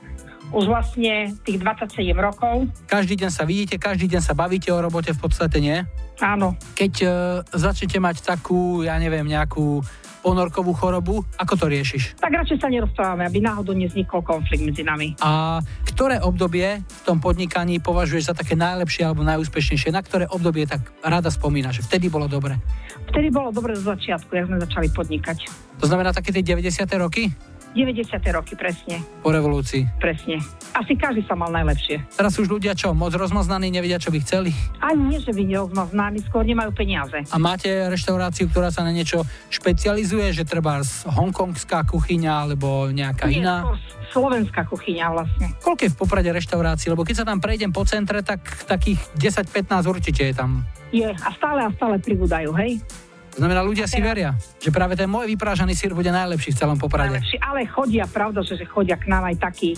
Už 0.55 0.71
vlastne 0.71 1.35
tých 1.43 1.59
27 1.59 2.15
rokov. 2.15 2.71
Každý 2.87 3.19
deň 3.19 3.31
sa 3.35 3.43
vidíte, 3.43 3.75
každý 3.75 4.07
deň 4.15 4.23
sa 4.23 4.39
bavíte 4.39 4.71
o 4.71 4.79
robote 4.79 5.11
v 5.11 5.19
podstate, 5.19 5.59
nie? 5.59 5.83
Áno. 6.23 6.55
Keď 6.79 6.95
uh, 7.03 7.11
začnete 7.51 7.99
mať 7.99 8.23
takú, 8.23 8.87
ja 8.87 8.95
neviem, 9.03 9.27
nejakú 9.27 9.83
ponorkovú 10.25 10.73
chorobu, 10.73 11.21
ako 11.37 11.55
to 11.61 11.67
riešiš? 11.69 12.17
Tak 12.17 12.33
radšej 12.33 12.65
sa 12.65 12.73
nerozprávame, 12.73 13.29
aby 13.29 13.45
náhodou 13.45 13.77
nevznikol 13.77 14.25
konflikt 14.25 14.65
medzi 14.65 14.81
nami. 14.81 15.13
A 15.21 15.61
ktoré 15.85 16.25
obdobie 16.25 16.81
v 16.81 17.01
tom 17.05 17.21
podnikaní 17.21 17.85
považuješ 17.85 18.33
za 18.33 18.35
také 18.35 18.57
najlepšie 18.57 19.05
alebo 19.05 19.21
najúspešnejšie? 19.21 19.93
Na 19.93 20.01
ktoré 20.01 20.25
obdobie 20.25 20.65
tak 20.65 20.81
rada 21.05 21.29
spomínaš, 21.29 21.85
že 21.85 21.87
vtedy 21.93 22.09
bolo 22.09 22.25
dobre? 22.25 22.57
Vtedy 23.13 23.29
bolo 23.29 23.53
dobre 23.53 23.77
do 23.77 23.85
začiatku, 23.85 24.33
jak 24.33 24.49
sme 24.49 24.57
začali 24.65 24.89
podnikať. 24.89 25.39
To 25.85 25.87
znamená 25.87 26.17
také 26.17 26.33
tie 26.33 26.41
90. 26.41 26.89
roky? 26.97 27.29
90. 27.75 28.23
roky, 28.31 28.55
presne. 28.55 29.03
Po 29.21 29.35
revolúcii. 29.35 29.83
Presne. 29.99 30.39
Asi 30.73 30.95
každý 30.95 31.27
sa 31.27 31.35
mal 31.35 31.51
najlepšie. 31.51 32.07
Teraz 32.15 32.39
už 32.39 32.47
ľudia 32.47 32.73
čo, 32.73 32.95
moc 32.95 33.11
rozmaznaní, 33.11 33.75
nevedia, 33.75 33.99
čo 33.99 34.15
by 34.15 34.19
chceli? 34.23 34.55
Ani 34.79 35.15
nie, 35.15 35.19
že 35.19 35.35
by 35.35 35.43
neozmaznáni, 35.43 36.23
skôr 36.23 36.47
nemajú 36.47 36.71
peniaze. 36.71 37.19
A 37.29 37.37
máte 37.37 37.67
reštauráciu, 37.91 38.47
ktorá 38.47 38.71
sa 38.71 38.87
na 38.87 38.95
niečo 38.95 39.27
špecializuje, 39.51 40.31
že 40.31 40.47
treba 40.47 40.79
hongkongská 41.05 41.83
kuchyňa 41.91 42.47
alebo 42.47 42.89
nejaká 42.95 43.27
Nie, 43.27 43.43
iná? 43.43 43.67
slovenská 44.15 44.71
kuchyňa 44.71 45.07
vlastne. 45.11 45.47
Koľko 45.59 45.83
je 45.83 45.91
v 45.91 45.99
Poprade 45.99 46.31
reštaurácií? 46.31 46.87
Lebo 46.95 47.03
keď 47.03 47.23
sa 47.23 47.27
tam 47.27 47.43
prejdem 47.43 47.75
po 47.75 47.83
centre, 47.83 48.23
tak 48.23 48.47
takých 48.71 49.03
10-15 49.19 49.91
určite 49.91 50.23
je 50.31 50.35
tam. 50.35 50.63
Je 50.95 51.11
a 51.11 51.31
stále 51.35 51.67
a 51.67 51.71
stále 51.75 51.99
pribúdajú, 51.99 52.55
hej? 52.55 52.79
To 53.35 53.43
znamená, 53.43 53.67
ľudia 53.67 53.91
si 53.91 53.99
veria, 53.99 54.39
že 54.63 54.71
práve 54.71 54.95
ten 54.95 55.11
môj 55.11 55.27
vyprážaný 55.35 55.75
sír 55.75 55.91
bude 55.91 56.07
najlepší 56.07 56.55
v 56.55 56.59
celom 56.59 56.79
Poprade. 56.79 57.19
Najlepšie, 57.19 57.43
ale 57.43 57.67
chodia, 57.67 58.07
pravda, 58.07 58.47
že, 58.47 58.55
že 58.55 58.67
chodia 58.71 58.95
k 58.95 59.11
nám 59.11 59.27
aj 59.27 59.43
takí, 59.43 59.75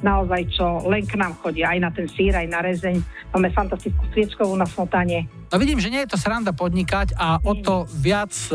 naozaj, 0.00 0.40
čo 0.54 0.80
len 0.88 1.04
k 1.04 1.18
nám 1.18 1.36
chodia, 1.40 1.74
aj 1.74 1.78
na 1.80 1.90
ten 1.92 2.08
sír, 2.08 2.32
aj 2.32 2.48
na 2.48 2.60
rezeň. 2.64 3.02
Máme 3.34 3.50
fantastickú 3.52 4.06
sviečkovú 4.14 4.54
na 4.56 4.64
smotane. 4.64 5.28
No 5.50 5.58
vidím, 5.58 5.82
že 5.82 5.90
nie 5.90 6.06
je 6.06 6.14
to 6.14 6.18
sranda 6.18 6.54
podnikať 6.54 7.18
a 7.18 7.42
o 7.42 7.58
to 7.58 7.82
viac 7.90 8.30
e, 8.30 8.54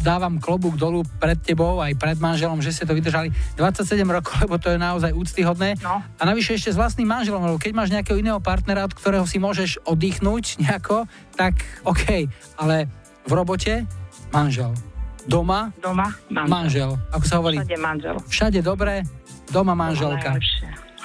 dávam 0.00 0.40
klobúk 0.40 0.80
dolu 0.80 1.04
pred 1.20 1.36
tebou 1.36 1.76
aj 1.84 1.92
pred 2.00 2.16
manželom, 2.16 2.64
že 2.64 2.72
ste 2.72 2.88
to 2.88 2.96
vydržali 2.96 3.28
27 3.60 4.00
rokov, 4.08 4.40
lebo 4.48 4.56
to 4.56 4.72
je 4.72 4.78
naozaj 4.80 5.12
úctyhodné. 5.12 5.76
No. 5.84 6.00
A 6.00 6.22
navyše 6.24 6.56
ešte 6.56 6.72
s 6.72 6.80
vlastným 6.80 7.08
manželom, 7.08 7.44
lebo 7.44 7.60
keď 7.60 7.72
máš 7.76 7.92
nejakého 7.92 8.16
iného 8.16 8.40
partnera, 8.40 8.88
od 8.88 8.96
ktorého 8.96 9.28
si 9.28 9.36
môžeš 9.36 9.84
oddychnúť 9.84 10.44
nejako, 10.64 11.04
tak 11.36 11.60
OK, 11.84 12.32
ale 12.56 13.01
v 13.26 13.32
robote 13.32 13.86
manžel. 14.30 14.72
Doma 15.22 15.70
Doma 15.78 16.10
manžel. 16.26 16.50
manžel. 16.50 16.90
Ako 17.14 17.24
sa 17.26 17.34
hovorí? 17.38 17.56
Všade 17.62 17.78
manžel. 17.78 18.16
Všade 18.26 18.60
dobre, 18.60 19.06
doma 19.54 19.74
manželka. 19.78 20.34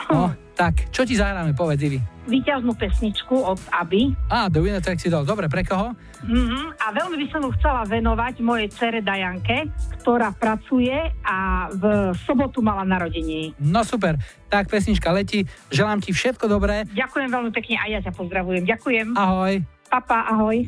No, 0.09 0.31
tak, 0.57 0.89
čo 0.89 1.05
ti 1.05 1.13
zahráme, 1.13 1.53
povedz 1.53 1.83
Ivi. 1.83 1.99
Výťaznú 2.27 2.73
pesničku 2.75 3.35
od 3.39 3.59
Aby. 3.71 4.11
Á, 4.27 4.47
The 4.47 4.59
Winner 4.59 4.81
Takes 4.83 5.07
It 5.07 5.13
All. 5.13 5.23
Dobre, 5.27 5.47
pre 5.47 5.63
koho? 5.63 5.93
Mm-hmm. 6.23 6.65
A 6.81 6.85
veľmi 6.95 7.15
by 7.23 7.27
som 7.29 7.39
ju 7.45 7.51
chcela 7.59 7.83
venovať 7.87 8.41
mojej 8.41 8.67
cere 8.73 8.99
Dajanke, 9.05 9.69
ktorá 10.01 10.33
pracuje 10.33 10.95
a 11.23 11.67
v 11.71 12.11
sobotu 12.25 12.63
mala 12.63 12.83
narodenie. 12.83 13.53
No 13.61 13.83
super, 13.85 14.17
tak 14.49 14.67
pesnička 14.67 15.11
letí. 15.13 15.45
Želám 15.71 16.01
ti 16.03 16.11
všetko 16.11 16.49
dobré. 16.49 16.87
Ďakujem 16.89 17.29
veľmi 17.31 17.51
pekne 17.53 17.75
a 17.79 17.85
ja 17.91 17.99
ťa 18.01 18.11
pozdravujem. 18.15 18.63
Ďakujem. 18.65 19.07
Ahoj. 19.13 19.61
Papa, 19.87 20.25
ahoj. 20.27 20.67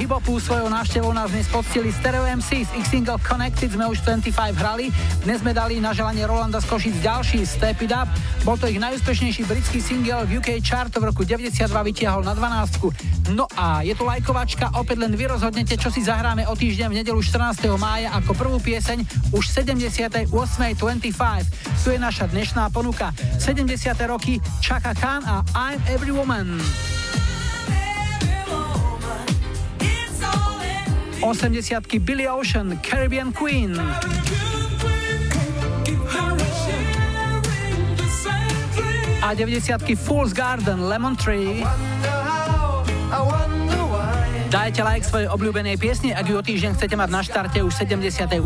hibopu 0.00 0.40
svojou 0.40 0.72
návštevou 0.72 1.12
nás 1.12 1.28
dnes 1.28 1.44
poctili 1.52 1.92
Stereo 1.92 2.24
MC 2.24 2.64
z 2.64 2.72
ich 2.72 2.88
single 2.88 3.20
Connected 3.20 3.68
sme 3.68 3.84
už 3.84 4.00
25 4.00 4.32
hrali. 4.56 4.88
Dnes 5.28 5.44
sme 5.44 5.52
dali 5.52 5.76
na 5.76 5.92
želanie 5.92 6.24
Rolanda 6.24 6.56
z 6.56 6.88
ďalší 7.04 7.44
Step 7.44 7.84
It 7.84 7.92
Up. 7.92 8.08
Bol 8.40 8.56
to 8.56 8.64
ich 8.64 8.80
najúspešnejší 8.80 9.44
britský 9.44 9.84
single 9.84 10.24
v 10.24 10.40
UK 10.40 10.64
chart 10.64 10.88
v 10.88 11.04
roku 11.04 11.28
92 11.28 11.68
vytiahol 11.68 12.24
na 12.24 12.32
12. 12.32 13.36
No 13.36 13.44
a 13.52 13.84
je 13.84 13.92
tu 13.92 14.08
lajkovačka, 14.08 14.72
opäť 14.80 15.04
len 15.04 15.12
vy 15.12 15.36
rozhodnete, 15.36 15.76
čo 15.76 15.92
si 15.92 16.00
zahráme 16.00 16.48
o 16.48 16.56
týždeň 16.56 16.88
v 16.88 16.96
nedelu 17.04 17.20
14. 17.20 17.68
mája 17.76 18.08
ako 18.16 18.32
prvú 18.32 18.56
pieseň 18.56 19.04
už 19.36 19.44
78.25. 19.52 20.32
Tu 21.84 21.88
je 21.92 21.98
naša 22.00 22.24
dnešná 22.32 22.72
ponuka. 22.72 23.12
70. 23.36 23.68
roky 24.08 24.40
Chaka 24.64 24.96
Khan 24.96 25.20
a 25.28 25.44
I'm 25.52 25.78
Every 25.92 26.10
Woman. 26.10 26.89
80 31.30 32.02
Billy 32.02 32.26
Ocean, 32.26 32.80
Caribbean 32.82 33.30
Queen. 33.30 33.78
A 39.22 39.34
90 39.34 39.94
Fool's 39.94 40.32
Garden, 40.32 40.88
Lemon 40.88 41.14
Tree. 41.14 41.62
Dajte 44.50 44.82
like 44.82 45.06
svojej 45.06 45.30
obľúbenej 45.30 45.78
piesni, 45.78 46.10
ak 46.10 46.26
ju 46.26 46.34
o 46.34 46.42
týždeň 46.42 46.74
chcete 46.74 46.98
mať 46.98 47.06
na 47.14 47.22
štarte 47.22 47.62
už 47.62 47.70
78.25. 47.70 48.42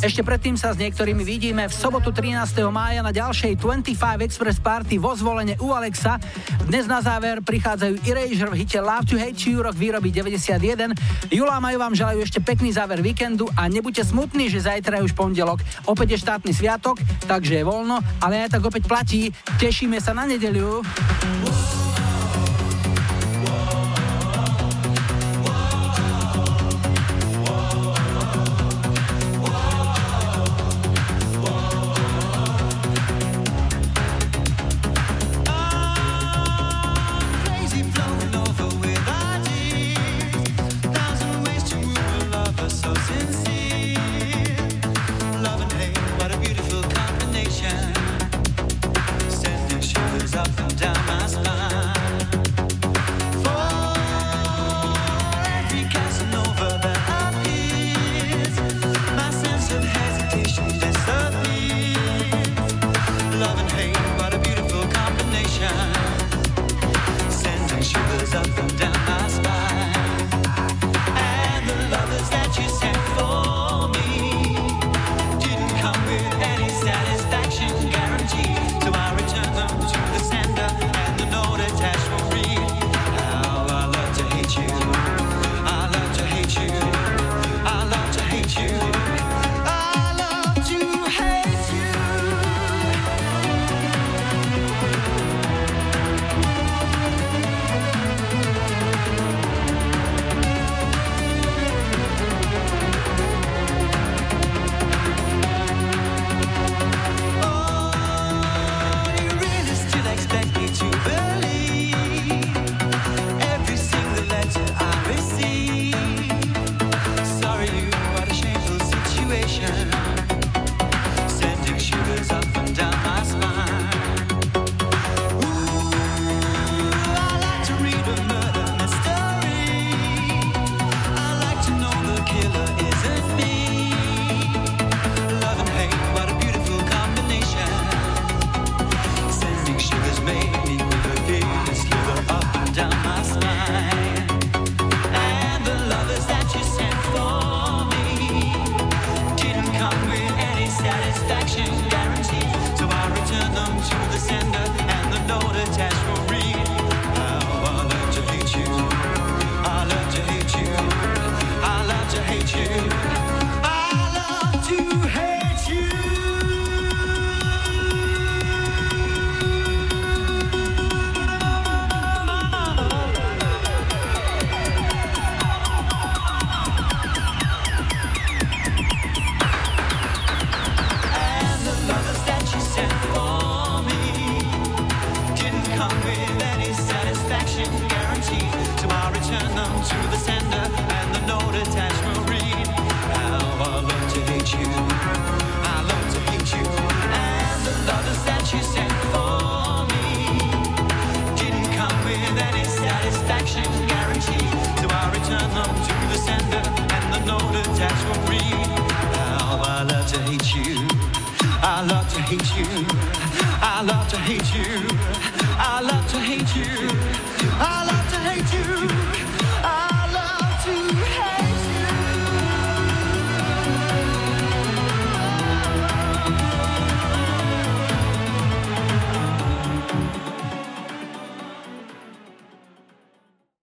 Ešte 0.00 0.24
predtým 0.24 0.56
sa 0.56 0.72
s 0.72 0.80
niektorými 0.80 1.20
vidíme 1.20 1.68
v 1.68 1.74
sobotu 1.76 2.08
13. 2.08 2.32
mája 2.72 3.04
na 3.04 3.12
ďalšej 3.12 3.60
25 3.60 4.24
Express 4.24 4.56
Party 4.64 4.96
vo 4.96 5.12
zvolenie 5.12 5.60
u 5.60 5.76
Alexa. 5.76 6.16
Dnes 6.62 6.86
na 6.86 7.02
záver 7.02 7.42
prichádzajú 7.42 8.06
Erasure 8.06 8.54
v 8.54 8.62
hite 8.62 8.78
Love 8.78 9.06
to 9.10 9.18
Hate 9.18 9.42
You, 9.50 9.66
rok 9.66 9.74
výroby 9.74 10.14
91. 10.14 10.94
Jula 11.26 11.58
a 11.58 11.62
Maju 11.62 11.78
vám 11.82 11.94
želajú 11.98 12.22
ešte 12.22 12.38
pekný 12.38 12.70
záver 12.70 13.02
víkendu 13.02 13.50
a 13.58 13.66
nebuďte 13.66 14.14
smutní, 14.14 14.46
že 14.46 14.62
zajtra 14.62 15.02
je 15.02 15.10
už 15.10 15.14
pondelok. 15.18 15.58
Opäť 15.90 16.14
je 16.14 16.22
štátny 16.22 16.54
sviatok, 16.54 17.02
takže 17.26 17.58
je 17.58 17.64
voľno, 17.66 17.98
ale 18.22 18.46
aj 18.46 18.58
tak 18.58 18.62
opäť 18.62 18.86
platí. 18.86 19.34
Tešíme 19.58 19.98
sa 19.98 20.14
na 20.14 20.22
nedeľu. 20.22 20.86